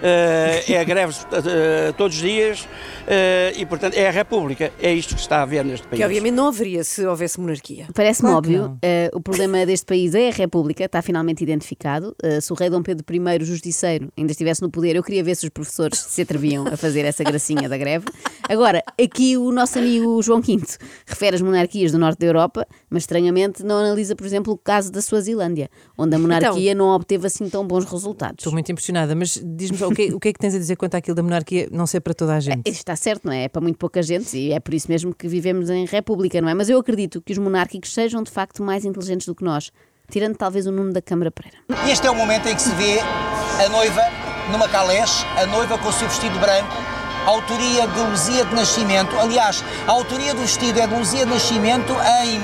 Eh, 0.03 0.73
é 0.73 0.85
greves 0.85 1.27
eh, 1.33 1.93
todos 1.97 2.17
os 2.17 2.23
dias 2.23 2.69
eh, 3.07 3.53
e, 3.57 3.67
portanto, 3.67 3.95
é 3.95 4.09
a 4.09 4.11
república. 4.11 4.73
É 4.81 4.93
isto 4.93 5.15
que 5.15 5.21
está 5.21 5.43
a 5.43 5.45
ver 5.45 5.65
neste 5.65 5.87
país. 5.87 5.99
Que 5.99 6.05
obviamente 6.05 6.35
não 6.35 6.49
haveria 6.49 6.85
se 6.85 7.05
houvesse 7.05 7.41
monarquia. 7.41 7.89
Parece-me 7.95 8.31
Claro 8.31 8.39
óbvio, 8.39 8.79
o 9.13 9.21
problema 9.21 9.67
deste 9.67 9.87
país 9.87 10.15
é 10.15 10.29
a 10.29 10.33
República, 10.33 10.85
está 10.85 11.03
finalmente 11.03 11.43
identificado. 11.43 12.15
Se 12.41 12.53
o 12.53 12.57
rei 12.57 12.71
Dom 12.71 12.83
Pedro 12.83 13.05
I, 13.11 13.45
justiceiro, 13.45 14.13
ainda 14.17 14.31
estivesse 14.31 14.63
no 14.63 14.71
poder, 14.71 14.97
eu 14.97 15.03
queria 15.03 15.25
ver 15.25 15.35
se 15.35 15.47
os 15.47 15.51
professores 15.51 15.99
se 15.99 16.23
atreviam 16.23 16.67
a 16.67 16.77
fazer 16.77 17.05
essa 17.05 17.25
gracinha 17.25 17.69
da 17.69 17.77
greve. 17.77 18.07
Agora, 18.49 18.83
aqui 19.01 19.37
o 19.37 19.51
nosso 19.51 19.79
amigo 19.79 20.23
João 20.23 20.41
V 20.41 20.59
refere 21.07 21.37
as 21.37 21.43
monarquias 21.43 21.93
do 21.93 21.99
norte 21.99 22.19
da 22.21 22.27
Europa, 22.27 22.67
mas 22.89 23.03
estranhamente 23.03 23.65
não 23.65 23.79
analisa, 23.79 24.15
por 24.15 24.27
exemplo, 24.27 24.53
o 24.53 24.59
caso 24.59 24.93
da 24.93 25.03
Suazilândia, 25.03 25.69
onde 25.99 26.15
a 26.15 26.19
monarquia 26.19 26.75
não 26.75 26.89
obteve 26.89 27.16
assim 27.25 27.49
tão 27.49 27.67
bons 27.67 27.85
resultados. 27.85 28.37
Estou 28.39 28.53
muito 28.53 28.71
impressionada, 28.71 29.15
mas 29.15 29.41
diz-me 29.43 29.83
o 29.83 29.91
que, 29.91 30.15
o 30.15 30.21
que 30.21 30.29
é 30.29 30.33
que 30.33 30.39
tens 30.39 30.55
a 30.55 30.59
dizer 30.59 30.77
quanto 30.77 30.95
àquilo 30.97 31.15
da 31.15 31.23
monarquia 31.23 31.69
não 31.73 31.87
ser 31.87 32.01
para 32.01 32.13
toda 32.13 32.35
a 32.35 32.41
gente? 32.41 32.69
Isto 32.69 32.79
está 32.79 32.97
certo, 32.97 33.25
não 33.25 33.33
é? 33.33 33.45
É 33.45 33.49
para 33.49 33.63
muito 33.63 33.79
pouca 33.79 34.03
gente 34.03 34.37
e 34.37 34.53
é 34.53 34.61
por 34.61 34.75
isso 34.75 34.89
mesmo 34.89 35.15
que 35.15 35.29
vivemos 35.29 35.71
em 35.71 35.85
república, 35.87 36.41
não 36.41 36.49
é? 36.49 36.55
Mas 36.55 36.69
eu 36.69 36.79
acredito 36.79 37.23
que 37.23 37.33
os 37.33 37.39
monárquicos 37.39 37.93
sejam 37.93 38.23
de 38.23 38.31
facto 38.31 38.63
mais 38.63 38.85
inteligentes 38.85 39.27
do 39.27 39.35
que 39.35 39.45
nós, 39.45 39.71
tirando 40.11 40.37
talvez 40.37 40.67
o 40.67 40.73
Nuno 40.73 40.93
da 40.93 41.03
Câmara 41.03 41.31
Pereira. 41.31 41.59
Este 41.91 42.07
é 42.07 42.11
o 42.11 42.15
momento 42.15 42.49
em 42.49 42.55
que 42.55 42.63
se 42.63 42.71
vê 42.71 42.99
a 43.65 43.69
noiva 43.69 44.03
numa 44.51 44.69
caleche, 44.69 45.25
a 45.37 45.47
noiva 45.47 45.79
com 45.79 45.89
o 45.89 45.93
seu 45.93 46.09
vestido 46.09 46.39
branco, 46.39 46.73
a 47.27 47.31
autoria 47.31 47.87
de 47.89 48.01
Luzia 48.01 48.45
de 48.45 48.55
Nascimento. 48.55 49.17
Aliás, 49.19 49.65
a 49.87 49.91
autoria 49.91 50.33
do 50.33 50.43
vestido 50.43 50.79
é 50.79 50.87
de 50.87 50.95
Luzia 50.95 51.27
de 51.27 51.33
Nascimento 51.33 51.93
em 52.23 52.41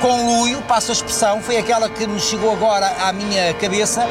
conluio, 0.00 0.62
passo 0.62 0.90
a 0.90 0.94
expressão, 0.94 1.40
foi 1.42 1.58
aquela 1.58 1.88
que 1.88 2.06
me 2.06 2.18
chegou 2.18 2.50
agora 2.50 2.86
à 3.06 3.12
minha 3.12 3.52
cabeça. 3.54 4.02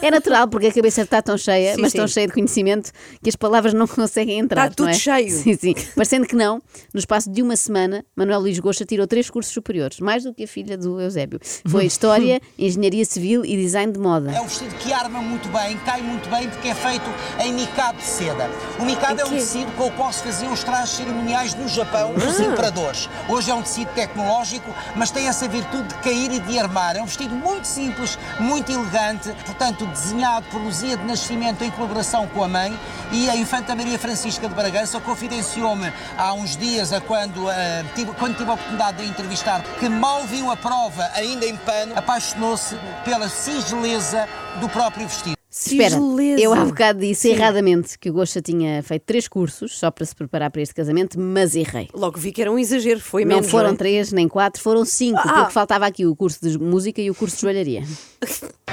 É 0.00 0.10
natural, 0.10 0.46
porque 0.46 0.68
a 0.68 0.72
cabeça 0.72 1.02
está 1.02 1.20
tão 1.20 1.36
cheia, 1.36 1.74
Sim, 1.74 1.80
mas 1.80 1.92
tão 1.92 2.06
sim. 2.06 2.14
cheia 2.14 2.26
de 2.28 2.32
conhecimento, 2.32 2.92
que 3.22 3.28
as 3.28 3.34
palavras 3.34 3.74
não 3.74 3.86
conseguem 3.86 4.38
entrar. 4.38 4.66
Está 4.66 4.76
tudo 4.76 4.86
não 4.86 4.92
é? 4.92 4.98
cheio. 4.98 5.30
Sim, 5.30 5.56
sim. 5.56 5.74
Parecendo 5.94 6.26
que 6.26 6.36
não, 6.36 6.62
no 6.94 7.00
espaço 7.00 7.30
de 7.30 7.42
uma 7.42 7.56
semana, 7.56 8.04
Manuel 8.14 8.40
Luís 8.40 8.58
Goxa 8.58 8.84
tirou 8.84 9.06
três 9.06 9.28
cursos 9.28 9.52
superiores, 9.52 9.98
mais 9.98 10.22
do 10.22 10.32
que 10.32 10.44
a 10.44 10.48
filha 10.48 10.78
do 10.78 11.00
Eusébio. 11.00 11.40
Foi 11.66 11.84
História, 11.96 12.40
Engenharia 12.58 13.04
Civil 13.04 13.44
e 13.44 13.56
Design 13.56 13.92
de 13.92 13.98
Moda. 13.98 14.30
É 14.30 14.40
um 14.40 14.46
vestido 14.46 14.74
que 14.76 14.92
arma 14.92 15.20
muito 15.20 15.48
bem, 15.48 15.76
cai 15.78 16.00
muito 16.00 16.28
bem, 16.30 16.48
porque 16.48 16.68
é 16.68 16.74
feito 16.74 17.10
em 17.44 17.52
micado 17.52 17.98
de 17.98 18.04
seda. 18.04 18.48
O 18.78 18.84
micado 18.84 19.20
é 19.20 19.24
um 19.24 19.30
tecido 19.30 19.72
com 19.72 19.88
o 19.88 19.92
qual 19.92 20.12
se 20.12 20.22
faziam 20.22 20.52
os 20.52 20.62
trajes 20.62 20.90
cerimoniais 20.90 21.54
no 21.54 21.68
Japão 21.68 22.14
dos 22.14 22.38
imperadores. 22.38 23.08
Hoje 23.28 23.50
é 23.50 23.54
um 23.54 23.62
tecido 23.62 23.88
tecnológico, 23.94 24.72
mas 24.94 25.10
tem 25.10 25.28
essa 25.28 25.48
virtude 25.48 25.88
de 25.88 25.94
cair 25.96 26.32
e 26.32 26.40
de 26.40 26.58
armar. 26.58 26.96
É 26.96 27.02
um 27.02 27.06
vestido 27.06 27.34
muito 27.34 27.66
simples, 27.66 28.18
muito 28.38 28.70
elegante, 28.70 29.32
portanto, 29.44 29.86
desenhado 29.86 30.46
por 30.50 30.60
Luzia 30.60 30.96
de 30.96 31.04
Nascimento 31.04 31.62
em 31.62 31.70
colaboração 31.70 32.26
com 32.28 32.42
a 32.42 32.48
mãe 32.48 32.78
e 33.12 33.30
a 33.30 33.36
Infanta 33.36 33.74
Maria 33.74 33.98
Francisca 33.98 34.48
de 34.48 34.54
Bragança 34.54 35.00
confidenciou-me 35.00 35.92
há 36.18 36.32
uns 36.34 36.56
dias, 36.56 36.90
quando, 37.06 37.48
ah, 37.48 37.54
tive, 37.94 38.12
quando 38.14 38.36
tive 38.36 38.50
a 38.50 38.54
oportunidade 38.54 38.98
de 38.98 39.04
a 39.04 39.06
entrevistar, 39.06 39.62
que 39.78 39.88
mal 39.88 40.24
viu 40.24 40.50
a 40.50 40.56
prova 40.56 41.08
ainda 41.14 41.46
em 41.46 41.56
pano, 41.56 41.96
apaixonou-se 41.96 42.76
pela 43.04 43.28
singeleza 43.28 44.28
do 44.60 44.68
próprio 44.68 45.06
vestido. 45.06 45.35
Espera, 45.58 45.90
Sigeleza. 45.96 46.40
eu 46.42 46.52
há 46.52 46.64
bocado 46.66 46.98
disse 47.00 47.28
erradamente 47.30 47.98
que 47.98 48.10
o 48.10 48.12
Goxa 48.12 48.42
tinha 48.42 48.82
feito 48.82 49.04
três 49.06 49.26
cursos 49.26 49.78
só 49.78 49.90
para 49.90 50.04
se 50.04 50.14
preparar 50.14 50.50
para 50.50 50.60
este 50.60 50.74
casamento, 50.74 51.18
mas 51.18 51.56
errei. 51.56 51.88
Logo 51.94 52.18
vi 52.18 52.30
que 52.30 52.42
era 52.42 52.52
um 52.52 52.58
exagero, 52.58 53.00
foi 53.00 53.24
Não 53.24 53.36
menos. 53.36 53.50
foram 53.50 53.70
é? 53.70 53.74
três 53.74 54.12
nem 54.12 54.28
quatro, 54.28 54.60
foram 54.62 54.84
cinco, 54.84 55.18
Ah. 55.24 55.32
porque 55.40 55.52
faltava 55.54 55.86
aqui 55.86 56.04
o 56.04 56.14
curso 56.14 56.38
de 56.42 56.58
música 56.58 57.00
e 57.00 57.10
o 57.10 57.14
curso 57.14 57.36
de 57.36 57.42
joalharia. 57.42 57.82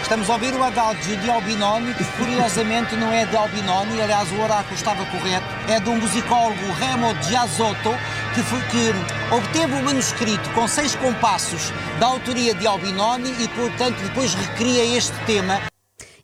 Estamos 0.01 0.29
a 0.29 0.33
ouvir 0.33 0.53
o 0.53 0.61
adagio 0.61 1.15
de 1.17 1.29
Albinoni, 1.29 1.93
que 1.93 2.03
curiosamente 2.17 2.95
não 2.97 3.11
é 3.13 3.25
de 3.25 3.35
Albinoni, 3.37 4.01
aliás 4.01 4.29
o 4.33 4.41
oráculo 4.41 4.75
estava 4.75 5.05
correto, 5.05 5.45
é 5.69 5.79
de 5.79 5.89
um 5.89 5.95
musicólogo 5.95 6.59
Remo 6.79 7.15
Giazzotto, 7.23 7.91
que, 8.35 8.41
foi, 8.43 8.59
que 8.69 9.33
obteve 9.33 9.73
o 9.73 9.83
manuscrito 9.85 10.49
com 10.51 10.67
seis 10.67 10.95
compassos 10.95 11.71
da 11.99 12.07
autoria 12.07 12.53
de 12.53 12.67
Albinoni 12.67 13.31
e, 13.39 13.47
portanto, 13.49 13.95
depois 14.03 14.33
recria 14.33 14.97
este 14.97 15.13
tema. 15.25 15.61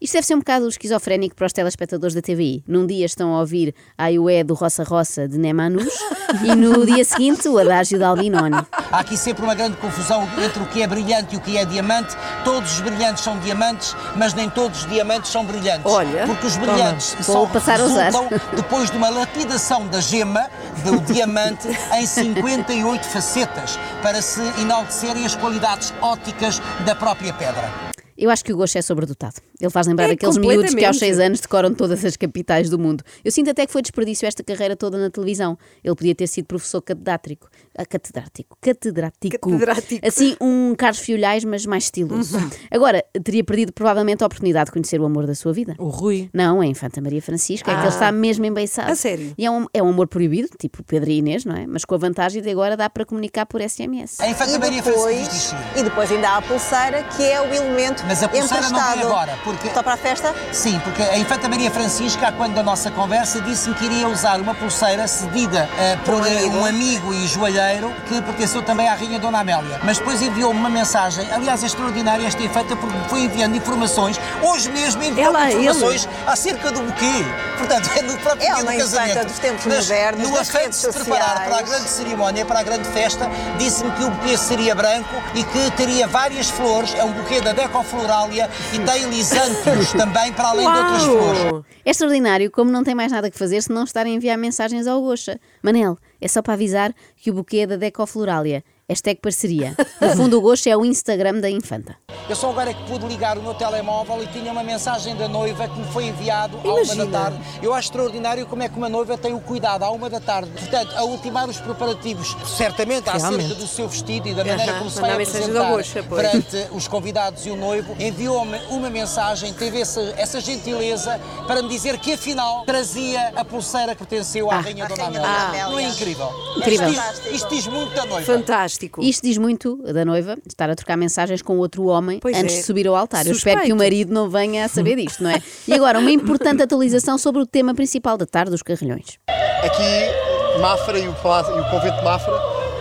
Isto 0.01 0.13
deve 0.13 0.27
ser 0.27 0.35
um 0.35 0.39
bocado 0.39 0.65
esquizofrénico 0.69 1.35
para 1.35 1.45
os 1.45 1.51
telespectadores 1.51 2.15
da 2.15 2.21
TVI. 2.21 2.63
Num 2.65 2.87
dia 2.87 3.05
estão 3.05 3.35
a 3.35 3.41
ouvir 3.41 3.75
a 3.97 4.05
Ué 4.05 4.45
do 4.45 4.53
Roça 4.53 4.81
Roça 4.81 5.27
de 5.27 5.37
Nemanus 5.37 5.93
e 6.41 6.55
no 6.55 6.85
dia 6.85 7.03
seguinte 7.03 7.49
o 7.49 7.57
adágio 7.57 7.97
de 7.97 8.05
Albinoni. 8.05 8.55
Há 8.89 8.99
aqui 8.99 9.17
sempre 9.17 9.43
uma 9.43 9.53
grande 9.53 9.75
confusão 9.75 10.25
entre 10.41 10.63
o 10.63 10.65
que 10.67 10.81
é 10.81 10.87
brilhante 10.87 11.35
e 11.35 11.37
o 11.37 11.41
que 11.41 11.57
é 11.57 11.65
diamante. 11.65 12.15
Todos 12.45 12.75
os 12.75 12.79
brilhantes 12.79 13.25
são 13.25 13.37
diamantes, 13.39 13.93
mas 14.15 14.33
nem 14.33 14.49
todos 14.49 14.83
os 14.83 14.89
diamantes 14.89 15.31
são 15.31 15.43
brilhantes. 15.43 15.91
Olha, 15.91 16.25
Porque 16.25 16.47
os 16.47 16.55
brilhantes 16.55 17.17
só 17.21 17.45
passar 17.47 17.81
a 17.81 17.83
usar. 17.83 18.11
depois 18.55 18.89
de 18.89 18.95
uma 18.95 19.09
lapidação 19.09 19.85
da 19.89 19.99
gema 19.99 20.47
do 20.85 21.01
diamante 21.11 21.67
em 21.93 22.05
58 22.05 23.05
facetas 23.05 23.77
para 24.01 24.21
se 24.21 24.41
enaltecerem 24.61 25.25
as 25.25 25.35
qualidades 25.35 25.93
ópticas 26.01 26.61
da 26.85 26.95
própria 26.95 27.33
pedra. 27.33 27.89
Eu 28.21 28.29
acho 28.29 28.43
que 28.43 28.51
o 28.51 28.57
Gosto 28.57 28.77
é 28.77 28.81
sobredotado. 28.81 29.35
Ele 29.61 29.69
faz 29.69 29.87
lembrar 29.87 30.09
É, 30.09 30.11
aqueles 30.13 30.37
miúdos 30.37 30.75
que 30.75 30.83
aos 30.83 30.97
seis 30.99 31.19
anos 31.19 31.39
decoram 31.39 31.73
todas 31.73 32.03
as 32.03 32.17
capitais 32.17 32.69
do 32.69 32.77
mundo. 32.77 33.03
Eu 33.23 33.31
sinto 33.31 33.49
até 33.49 33.65
que 33.65 33.71
foi 33.71 33.81
desperdício 33.81 34.27
esta 34.27 34.43
carreira 34.43 34.75
toda 34.75 34.97
na 34.97 35.09
televisão. 35.09 35.57
Ele 35.83 35.95
podia 35.95 36.13
ter 36.13 36.27
sido 36.27 36.45
professor 36.45 36.81
catedrático. 36.81 37.47
Ah, 37.77 37.85
catedrático. 37.85 38.57
Catedrático. 38.61 39.39
Catedrático. 39.49 40.05
Assim, 40.07 40.35
um 40.41 40.75
Carlos 40.75 40.99
Fiolhais, 40.99 41.45
mas 41.45 41.65
mais 41.65 41.85
estiloso. 41.85 42.37
Agora, 42.69 43.03
teria 43.23 43.43
perdido 43.43 43.71
provavelmente 43.71 44.21
a 44.23 44.27
oportunidade 44.27 44.65
de 44.65 44.71
conhecer 44.73 44.99
o 44.99 45.05
amor 45.05 45.25
da 45.25 45.33
sua 45.35 45.53
vida. 45.53 45.75
O 45.77 45.87
Rui. 45.87 46.29
Não, 46.33 46.61
é 46.61 46.65
a 46.65 46.69
Infanta 46.69 46.99
Maria 46.99 47.21
Francisca, 47.21 47.71
é 47.71 47.73
que 47.73 47.79
Ah. 47.79 47.83
ele 47.85 47.93
está 47.93 48.11
mesmo 48.11 48.45
embeiçado. 48.45 48.91
A 48.91 48.95
sério? 48.95 49.33
E 49.37 49.45
é 49.45 49.51
um, 49.51 49.65
é 49.73 49.81
um 49.81 49.89
amor 49.89 50.07
proibido, 50.07 50.49
tipo 50.59 50.83
Pedro 50.83 51.09
e 51.09 51.19
Inês, 51.19 51.45
não 51.45 51.55
é? 51.55 51.65
Mas 51.65 51.85
com 51.85 51.95
a 51.95 51.97
vantagem 51.97 52.41
de 52.41 52.49
agora 52.49 52.75
dá 52.75 52.89
para 52.89 53.05
comunicar 53.05 53.45
por 53.45 53.61
SMS. 53.61 54.19
A 54.19 54.27
Infanta 54.29 54.51
E 54.51 54.59
Maria 54.59 54.81
depois, 54.81 55.27
Francisca 55.27 55.57
e 55.79 55.83
depois 55.83 56.11
ainda 56.11 56.29
há 56.29 56.37
a 56.37 56.41
pulseira, 56.41 57.03
que 57.15 57.23
é 57.23 57.39
o 57.41 57.45
elemento 57.53 58.03
Mas 58.09 58.23
a 58.23 58.27
pulseira 58.27 58.69
não 58.71 58.91
vem 58.91 59.03
agora, 59.03 59.37
porque- 59.43 59.69
Só 59.71 59.83
para 59.83 59.93
a 59.93 59.97
festa? 59.97 60.33
Sim, 60.51 60.79
porque 60.83 61.03
a 61.03 61.15
Infanta 61.19 61.47
Maria 61.47 61.69
Francisca, 61.69 62.31
quando 62.31 62.55
da 62.55 62.63
nossa 62.63 62.89
conversa, 62.89 63.39
disse-me 63.39 63.75
que 63.75 63.85
iria 63.85 64.07
usar 64.07 64.39
uma 64.41 64.55
pulseira 64.55 65.07
cedida 65.07 65.69
eh, 65.77 65.95
por 66.03 66.15
Um 66.15 66.25
eh, 66.25 66.37
amigo. 66.39 66.57
um 66.57 66.65
amigo 66.65 67.13
e 67.13 67.27
joalheiro 67.27 67.93
que 68.07 68.19
pertenceu 68.23 68.63
também 68.63 68.87
à 68.89 68.95
Rainha 68.95 69.19
Dona 69.19 69.41
Amélia. 69.41 69.79
Mas 69.83 69.99
depois 69.99 70.23
enviou-me 70.23 70.59
uma 70.59 70.71
mensagem, 70.71 71.31
aliás, 71.31 71.61
é 71.61 71.67
extraordinária 71.67 72.25
esta 72.25 72.41
Infanta, 72.41 72.75
porque 72.75 72.97
me 72.97 73.03
foi 73.09 73.21
enviando 73.21 73.55
informações, 73.55 74.19
hoje 74.41 74.69
mesmo 74.71 75.03
enviou 75.03 75.27
Ela, 75.27 75.51
informações 75.51 76.09
acerca 76.25 76.71
do 76.71 76.81
buquê. 76.81 77.23
Portanto, 77.59 77.91
é 77.95 78.01
no 78.01 78.17
próprio 78.17 78.41
É 78.49 78.53
dia 78.55 78.63
do 78.63 78.77
casamento. 78.77 79.11
infanta 79.11 79.25
dos 79.25 79.39
tempos 79.39 79.65
Mas 79.67 79.75
modernos, 79.89 80.29
No 80.29 80.35
das 80.35 80.49
afeto 80.49 80.55
de 80.55 80.63
redes 80.63 80.79
se 80.79 80.91
preparar 80.93 81.43
para 81.45 81.57
a 81.57 81.61
grande 81.61 81.89
cerimónia, 81.89 82.45
para 82.45 82.59
a 82.59 82.63
grande 82.63 82.87
festa, 82.89 83.29
disse-me 83.59 83.91
que 83.91 84.03
o 84.03 84.09
buquê 84.09 84.35
seria 84.35 84.73
branco 84.73 85.13
e 85.35 85.43
que 85.43 85.71
teria 85.71 86.07
várias 86.07 86.49
flores, 86.49 86.95
é 86.95 87.03
um 87.03 87.11
buquê 87.11 87.39
da 87.41 87.51
Decofloralia 87.99 88.49
e 88.73 88.79
tem 88.79 89.09
lisântios 89.09 89.91
também, 89.91 90.31
para 90.31 90.49
além 90.49 90.71
de 90.71 90.77
outras 90.77 91.03
flores. 91.03 91.65
É 91.85 91.91
extraordinário 91.91 92.51
como 92.51 92.71
não 92.71 92.83
tem 92.83 92.95
mais 92.95 93.11
nada 93.11 93.29
que 93.29 93.37
fazer 93.37 93.61
se 93.61 93.71
não 93.71 93.83
estar 93.83 94.05
a 94.05 94.09
enviar 94.09 94.37
mensagens 94.37 94.87
ao 94.87 95.01
Goxa. 95.01 95.39
Manel, 95.61 95.97
é 96.21 96.27
só 96.27 96.41
para 96.41 96.53
avisar 96.53 96.93
que 97.17 97.29
o 97.29 97.33
buquê 97.33 97.59
é 97.59 97.67
da 97.67 97.75
Decofloralia. 97.75 98.63
Hashtag 98.87 99.19
parceria. 99.21 99.75
No 100.01 100.09
fundo, 100.15 100.37
o 100.37 100.41
gosto 100.41 100.67
é 100.67 100.75
o 100.75 100.85
Instagram 100.85 101.39
da 101.39 101.49
infanta. 101.49 101.95
Eu 102.29 102.35
só 102.35 102.51
agora 102.51 102.69
é 102.69 102.73
que 102.75 102.83
pude 102.83 103.05
ligar 103.07 103.37
o 103.39 103.41
meu 103.41 103.55
telemóvel 103.55 104.21
e 104.23 104.27
tinha 104.27 104.51
uma 104.51 104.63
mensagem 104.63 105.15
da 105.15 105.27
noiva 105.27 105.67
que 105.67 105.79
me 105.79 105.85
foi 105.91 106.05
enviado 106.05 106.57
à 106.63 106.73
uma 106.73 106.95
da 106.95 107.05
tarde. 107.07 107.39
Eu 107.61 107.73
acho 107.73 107.87
extraordinário 107.87 108.45
como 108.45 108.61
é 108.61 108.69
que 108.69 108.77
uma 108.77 108.87
noiva 108.87 109.17
tem 109.17 109.33
o 109.33 109.39
cuidado 109.39 109.83
à 109.83 109.89
uma 109.89 110.09
da 110.09 110.19
tarde, 110.19 110.49
portanto, 110.51 110.95
a 110.95 111.03
ultimar 111.03 111.49
os 111.49 111.57
preparativos, 111.59 112.37
certamente 112.55 113.09
acerca 113.09 113.29
Realmente. 113.35 113.55
do 113.55 113.67
seu 113.67 113.87
vestido 113.87 114.27
e 114.27 114.33
da 114.35 114.45
maneira 114.45 114.71
Aham, 114.73 114.77
como 114.79 114.91
se 114.91 115.01
vai 115.01 115.11
a 115.11 115.17
mensagem 115.17 115.51
da 115.51 115.69
apresentar 115.71 116.03
pois. 116.07 116.21
perante 116.21 116.67
os 116.71 116.87
convidados 116.87 117.45
e 117.47 117.49
o 117.49 117.55
noivo, 117.55 117.95
enviou-me 117.99 118.57
uma 118.69 118.89
mensagem, 118.91 119.51
teve 119.53 119.81
essa, 119.81 120.01
essa 120.15 120.39
gentileza 120.39 121.19
para 121.47 121.63
me 121.63 121.69
dizer 121.69 121.97
que 121.97 122.13
afinal 122.13 122.63
trazia 122.63 123.33
a 123.35 123.43
pulseira 123.43 123.95
que 123.95 124.05
pertenceu 124.05 124.51
à 124.51 124.55
Ah. 124.55 124.61
Rainha 124.61 124.85
À 124.85 124.87
Dona 124.87 125.03
Rainha 125.03 125.19
Amélia. 125.47 125.67
Não 125.69 125.79
é 125.79 125.83
incrível? 125.83 126.29
Incrível. 126.57 126.89
Isto 126.89 127.21
diz, 127.23 127.33
isto 127.33 127.49
diz 127.49 127.67
muito 127.67 127.95
da 127.95 128.05
noiva. 128.05 128.25
Fantástico. 128.25 129.01
Isto 129.01 129.23
diz 129.23 129.37
muito 129.37 129.77
da 129.91 130.05
noiva 130.05 130.37
estar 130.45 130.69
a 130.69 130.75
trocar 130.75 130.95
mensagens 130.97 131.41
com 131.41 131.57
outro 131.57 131.85
homem 131.87 132.18
Pois 132.21 132.35
antes 132.37 132.55
é. 132.55 132.57
de 132.59 132.63
subir 132.63 132.87
ao 132.87 132.95
altar. 132.95 133.25
Eu 133.25 133.33
espero 133.33 133.61
que 133.61 133.67
Suspeito. 133.67 133.75
o 133.75 133.77
marido 133.77 134.13
não 134.13 134.29
venha 134.29 134.65
a 134.65 134.67
saber 134.67 134.95
disto, 134.97 135.23
não 135.23 135.29
é? 135.29 135.41
E 135.67 135.73
agora, 135.73 135.99
uma 135.99 136.11
importante 136.11 136.61
atualização 136.63 137.17
sobre 137.17 137.41
o 137.41 137.45
tema 137.45 137.73
principal 137.73 138.17
da 138.17 138.25
tarde 138.25 138.51
dos 138.51 138.61
carrilhões. 138.61 139.17
Aqui, 139.63 140.59
Mafra 140.61 140.97
e 140.99 141.07
o, 141.07 141.13
Palácio- 141.13 141.55
e 141.57 141.59
o 141.61 141.65
Convento 141.69 141.97
de 141.97 142.03
Mafra 142.03 142.33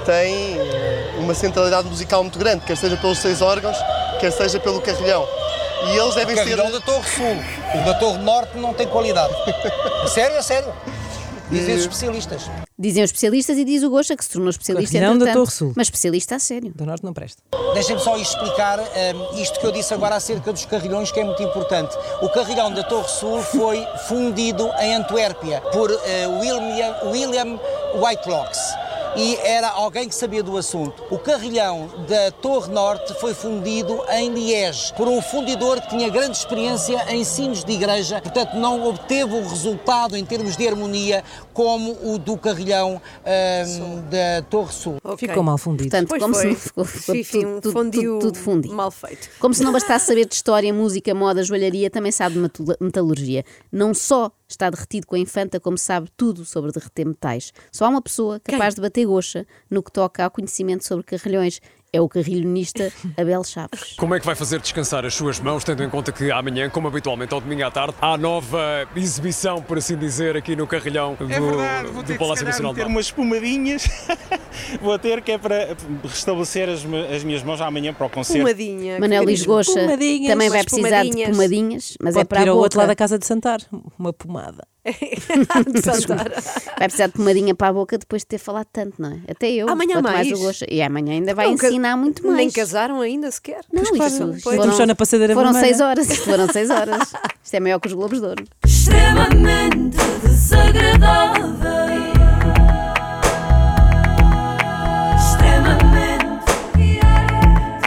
têm 0.05 0.57
eh, 0.59 1.15
uma 1.19 1.35
centralidade 1.35 1.89
musical 1.89 2.23
muito 2.23 2.39
grande, 2.39 2.65
quer 2.65 2.77
seja 2.77 2.97
pelos 2.97 3.19
seis 3.19 3.43
órgãos, 3.43 3.77
quer 4.21 4.31
seja 4.33 4.59
pelo 4.61 4.81
carrilhão. 4.81 5.27
E 5.93 5.97
eles 5.97 6.15
devem 6.15 6.35
O 6.35 6.39
ser. 6.39 6.45
carrilhão 6.45 6.71
da 6.73 6.81
Torre 6.81 7.09
Sul. 7.09 7.37
O 7.81 7.85
da 7.85 7.95
Torre 7.95 8.19
Norte 8.19 8.57
não 8.59 8.75
tem 8.75 8.87
qualidade. 8.89 9.33
A 10.03 10.07
sério, 10.09 10.37
a 10.39 10.43
sério. 10.43 10.73
Dizem 11.51 11.75
os 11.77 11.81
especialistas. 11.81 12.43
Dizem 12.79 13.03
os 13.03 13.09
especialistas 13.09 13.57
e 13.57 13.65
diz 13.65 13.83
o 13.83 13.89
Gosta 13.89 14.15
que 14.17 14.23
se 14.23 14.31
tornou 14.31 14.51
especialista 14.51 14.99
Carrilhão 14.99 15.19
da. 15.19 15.33
Torre 15.33 15.51
Sul. 15.51 15.73
Mas 15.75 15.87
especialista 15.87 16.37
a 16.37 16.39
sério. 16.39 16.73
Do 16.75 16.85
norte 16.85 17.05
não 17.05 17.15
presta. 17.15 17.43
Deixem-me 17.73 18.01
só 18.03 18.17
explicar 18.19 18.79
hum, 18.81 19.41
isto 19.41 19.59
que 19.59 19.67
eu 19.67 19.73
disse 19.73 19.95
agora 19.95 20.17
acerca 20.17 20.53
dos 20.53 20.67
carrilhões, 20.67 21.11
que 21.11 21.21
é 21.21 21.25
muito 21.25 21.43
importante. 21.43 21.97
O 22.21 22.29
carrilhão 22.29 22.73
da 22.73 22.83
Torre 22.83 23.09
Sul 23.09 23.41
foi 23.43 23.83
fundido 24.09 24.71
em 24.79 24.95
Antuérpia 24.95 25.63
por 25.73 25.91
eh, 25.91 26.27
William, 26.27 26.97
William 27.11 27.59
Whitelocks. 27.95 28.59
E 29.19 29.35
era 29.43 29.69
alguém 29.69 30.09
que 30.09 30.15
sabia 30.15 30.43
do 30.45 30.57
assunto. 30.57 31.03
O 31.11 31.19
carrilhão 31.19 31.89
da 32.09 32.31
Torre 32.31 32.71
Norte 32.73 33.13
foi 33.21 33.35
fundido 33.35 34.01
em 34.13 34.31
Liege 34.33 34.95
por 34.95 35.09
um 35.09 35.21
fundidor 35.21 35.81
que 35.81 35.89
tinha 35.91 36.09
grande 36.09 36.37
experiência 36.39 37.05
em 37.13 37.25
sinos 37.25 37.65
de 37.65 37.73
igreja, 37.73 38.21
portanto 38.23 38.55
não 38.55 38.87
obteve 38.89 39.35
o 39.35 39.47
resultado 39.49 40.17
em 40.17 40.25
termos 40.25 40.57
de 40.57 40.69
harmonia 40.69 41.25
como 41.53 41.97
o 42.05 42.17
do 42.17 42.37
carrilhão 42.39 43.03
hum, 43.27 44.03
da 44.09 44.43
Torre 44.49 44.73
Sul. 44.73 44.99
Ok. 45.03 45.29
Ficou 45.29 45.43
mal 45.43 45.59
fundido. 45.59 45.91
Portanto, 45.91 46.09
Pois 46.09 46.23
como 46.23 46.35
se 46.35 46.41
foi. 46.43 46.51
não 46.51 46.57
ficou, 46.57 46.85
ficou 46.85 47.15
Fifi, 47.17 47.41
tudo, 47.41 47.73
fundiu 47.73 48.19
tudo, 48.21 48.33
tudo 48.33 48.39
fundido. 48.39 48.75
mal 48.75 48.91
feito. 48.93 49.29
Como 49.41 49.53
se 49.53 49.65
não 49.65 49.73
bastasse 49.75 50.07
saber 50.07 50.27
de 50.27 50.35
história, 50.37 50.73
música, 50.73 51.13
moda, 51.13 51.43
joalharia, 51.43 51.91
também 51.91 52.13
sabe 52.13 52.35
de 52.37 52.41
metal- 52.41 52.77
metalurgia. 52.81 53.45
Não 53.73 53.93
só 53.93 54.31
está 54.49 54.71
derretido 54.71 55.07
com 55.07 55.17
a 55.17 55.19
infanta, 55.19 55.59
como 55.61 55.77
sabe 55.77 56.09
tudo 56.17 56.45
sobre 56.45 56.71
derreter 56.73 57.05
metais. 57.05 57.53
Só 57.73 57.85
há 57.85 57.89
uma 57.89 58.01
pessoa 58.01 58.41
capaz 58.41 58.75
de 58.77 58.81
bater 58.81 59.08
goxa 59.09 59.47
no 59.71 59.83
que 59.83 59.91
toca 59.91 60.23
ao 60.25 60.31
conhecimento 60.31 60.87
sobre 60.87 61.05
carrilhões. 61.05 61.61
É 61.91 62.03
o 62.03 62.07
carrilhonista 62.09 62.93
Abel 63.17 63.43
Chaves. 63.43 63.95
Como 63.97 64.15
é 64.15 64.21
que 64.21 64.27
vai 64.27 64.35
fazer 64.35 64.61
descansar 64.61 65.07
as 65.07 65.15
suas 65.15 65.41
mãos, 65.41 65.65
tendo 65.65 65.83
em 65.83 65.89
conta 65.89 66.13
que 66.13 66.31
amanhã, 66.31 66.69
como 66.69 66.87
habitualmente 66.87 67.33
ao 67.33 67.41
domingo 67.41 67.65
à 67.65 67.71
tarde, 67.71 67.95
há 67.99 68.15
nova 68.19 68.87
exibição, 68.95 69.63
por 69.63 69.79
assim 69.79 69.97
dizer, 69.97 70.37
aqui 70.37 70.55
no 70.55 70.67
carrilhão 70.67 71.15
do, 71.15 71.25
É 71.33 71.41
verdade, 71.41 71.89
vou 71.89 72.03
ter 72.03 72.09
do 72.09 72.13
que 72.13 72.19
Palácio 72.19 72.45
calhar 72.45 72.53
Nacional 72.53 72.73
meter 72.75 72.83
Mafra. 72.83 72.95
umas 72.95 73.07
espumadinhas. 73.07 73.89
vou 74.83 74.99
ter 74.99 75.23
que 75.23 75.33
é 75.33 75.39
para 75.39 75.75
restabelecer 76.05 76.69
as, 76.69 76.81
as 77.15 77.25
minhas 77.25 77.43
mãos 77.43 77.59
amanhã 77.63 77.95
para 77.95 78.07
o 78.07 78.11
concerto. 78.11 78.43
Pomadinha. 78.43 79.01
Manel 79.01 79.25
Pomadinhas. 79.25 80.29
também 80.29 80.51
vai 80.51 80.65
precisar 80.65 81.03
de 81.05 81.25
pomadinhas. 81.25 81.97
mas 82.03 82.15
é 82.17 82.19
Pode 82.19 82.29
para 82.29 82.41
a 82.41 82.43
ir 82.43 82.49
ao 82.51 82.55
boca. 82.57 82.65
outro 82.67 82.79
lado 82.81 82.89
da 82.89 82.97
casa 82.97 83.19
de 83.19 83.25
Santar. 83.27 83.61
Uma 83.99 84.13
pomada. 84.13 84.67
Vai 86.79 86.89
precisar 86.89 87.07
de 87.09 87.13
pomadinha 87.13 87.55
para 87.55 87.69
a 87.69 87.73
boca 87.73 87.99
depois 87.99 88.23
de 88.23 88.27
ter 88.27 88.39
falado 88.39 88.67
tanto, 88.73 89.01
não 89.01 89.11
é? 89.13 89.21
Até 89.31 89.51
eu. 89.51 89.69
Amanhã 89.69 90.01
mais. 90.01 90.31
o 90.33 90.39
Goxa. 90.39 90.67
E 90.71 90.81
amanhã 90.83 91.13
ainda 91.15 91.35
vai 91.35 91.47
Não, 91.47 91.55
ensinar 91.55 91.97
muito 91.97 92.25
mais. 92.25 92.37
Nem 92.37 92.51
casaram 92.51 93.01
ainda 93.01 93.31
sequer. 93.31 93.61
Não, 93.73 93.83
Pois 93.85 93.97
claro, 93.97 94.15
isso. 94.37 94.51
Estamos 94.51 94.77
só 94.77 94.87
na 94.87 94.95
passadeira 94.95 95.35
foram 95.35 95.53
vermelha. 95.53 95.75
seis 95.77 95.81
horas. 95.87 96.11
Isto 96.11 96.25
foram 96.25 96.49
seis 96.53 96.71
horas. 96.71 97.13
Isto 97.43 97.55
é 97.55 97.61
maior 97.61 97.79
que 97.81 97.89
os 97.89 97.95
Globos 97.95 98.21
de 98.21 98.27
Ouro. 98.27 98.45
extremamente 98.65 99.97
desagradável. 100.23 101.49
Extremamente 105.17 106.27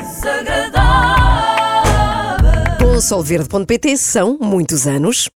desagradável. 0.02 2.78
Com 2.80 3.00
solverde.pt 3.02 3.98
são 3.98 4.38
muitos 4.40 4.88
anos. 4.88 5.30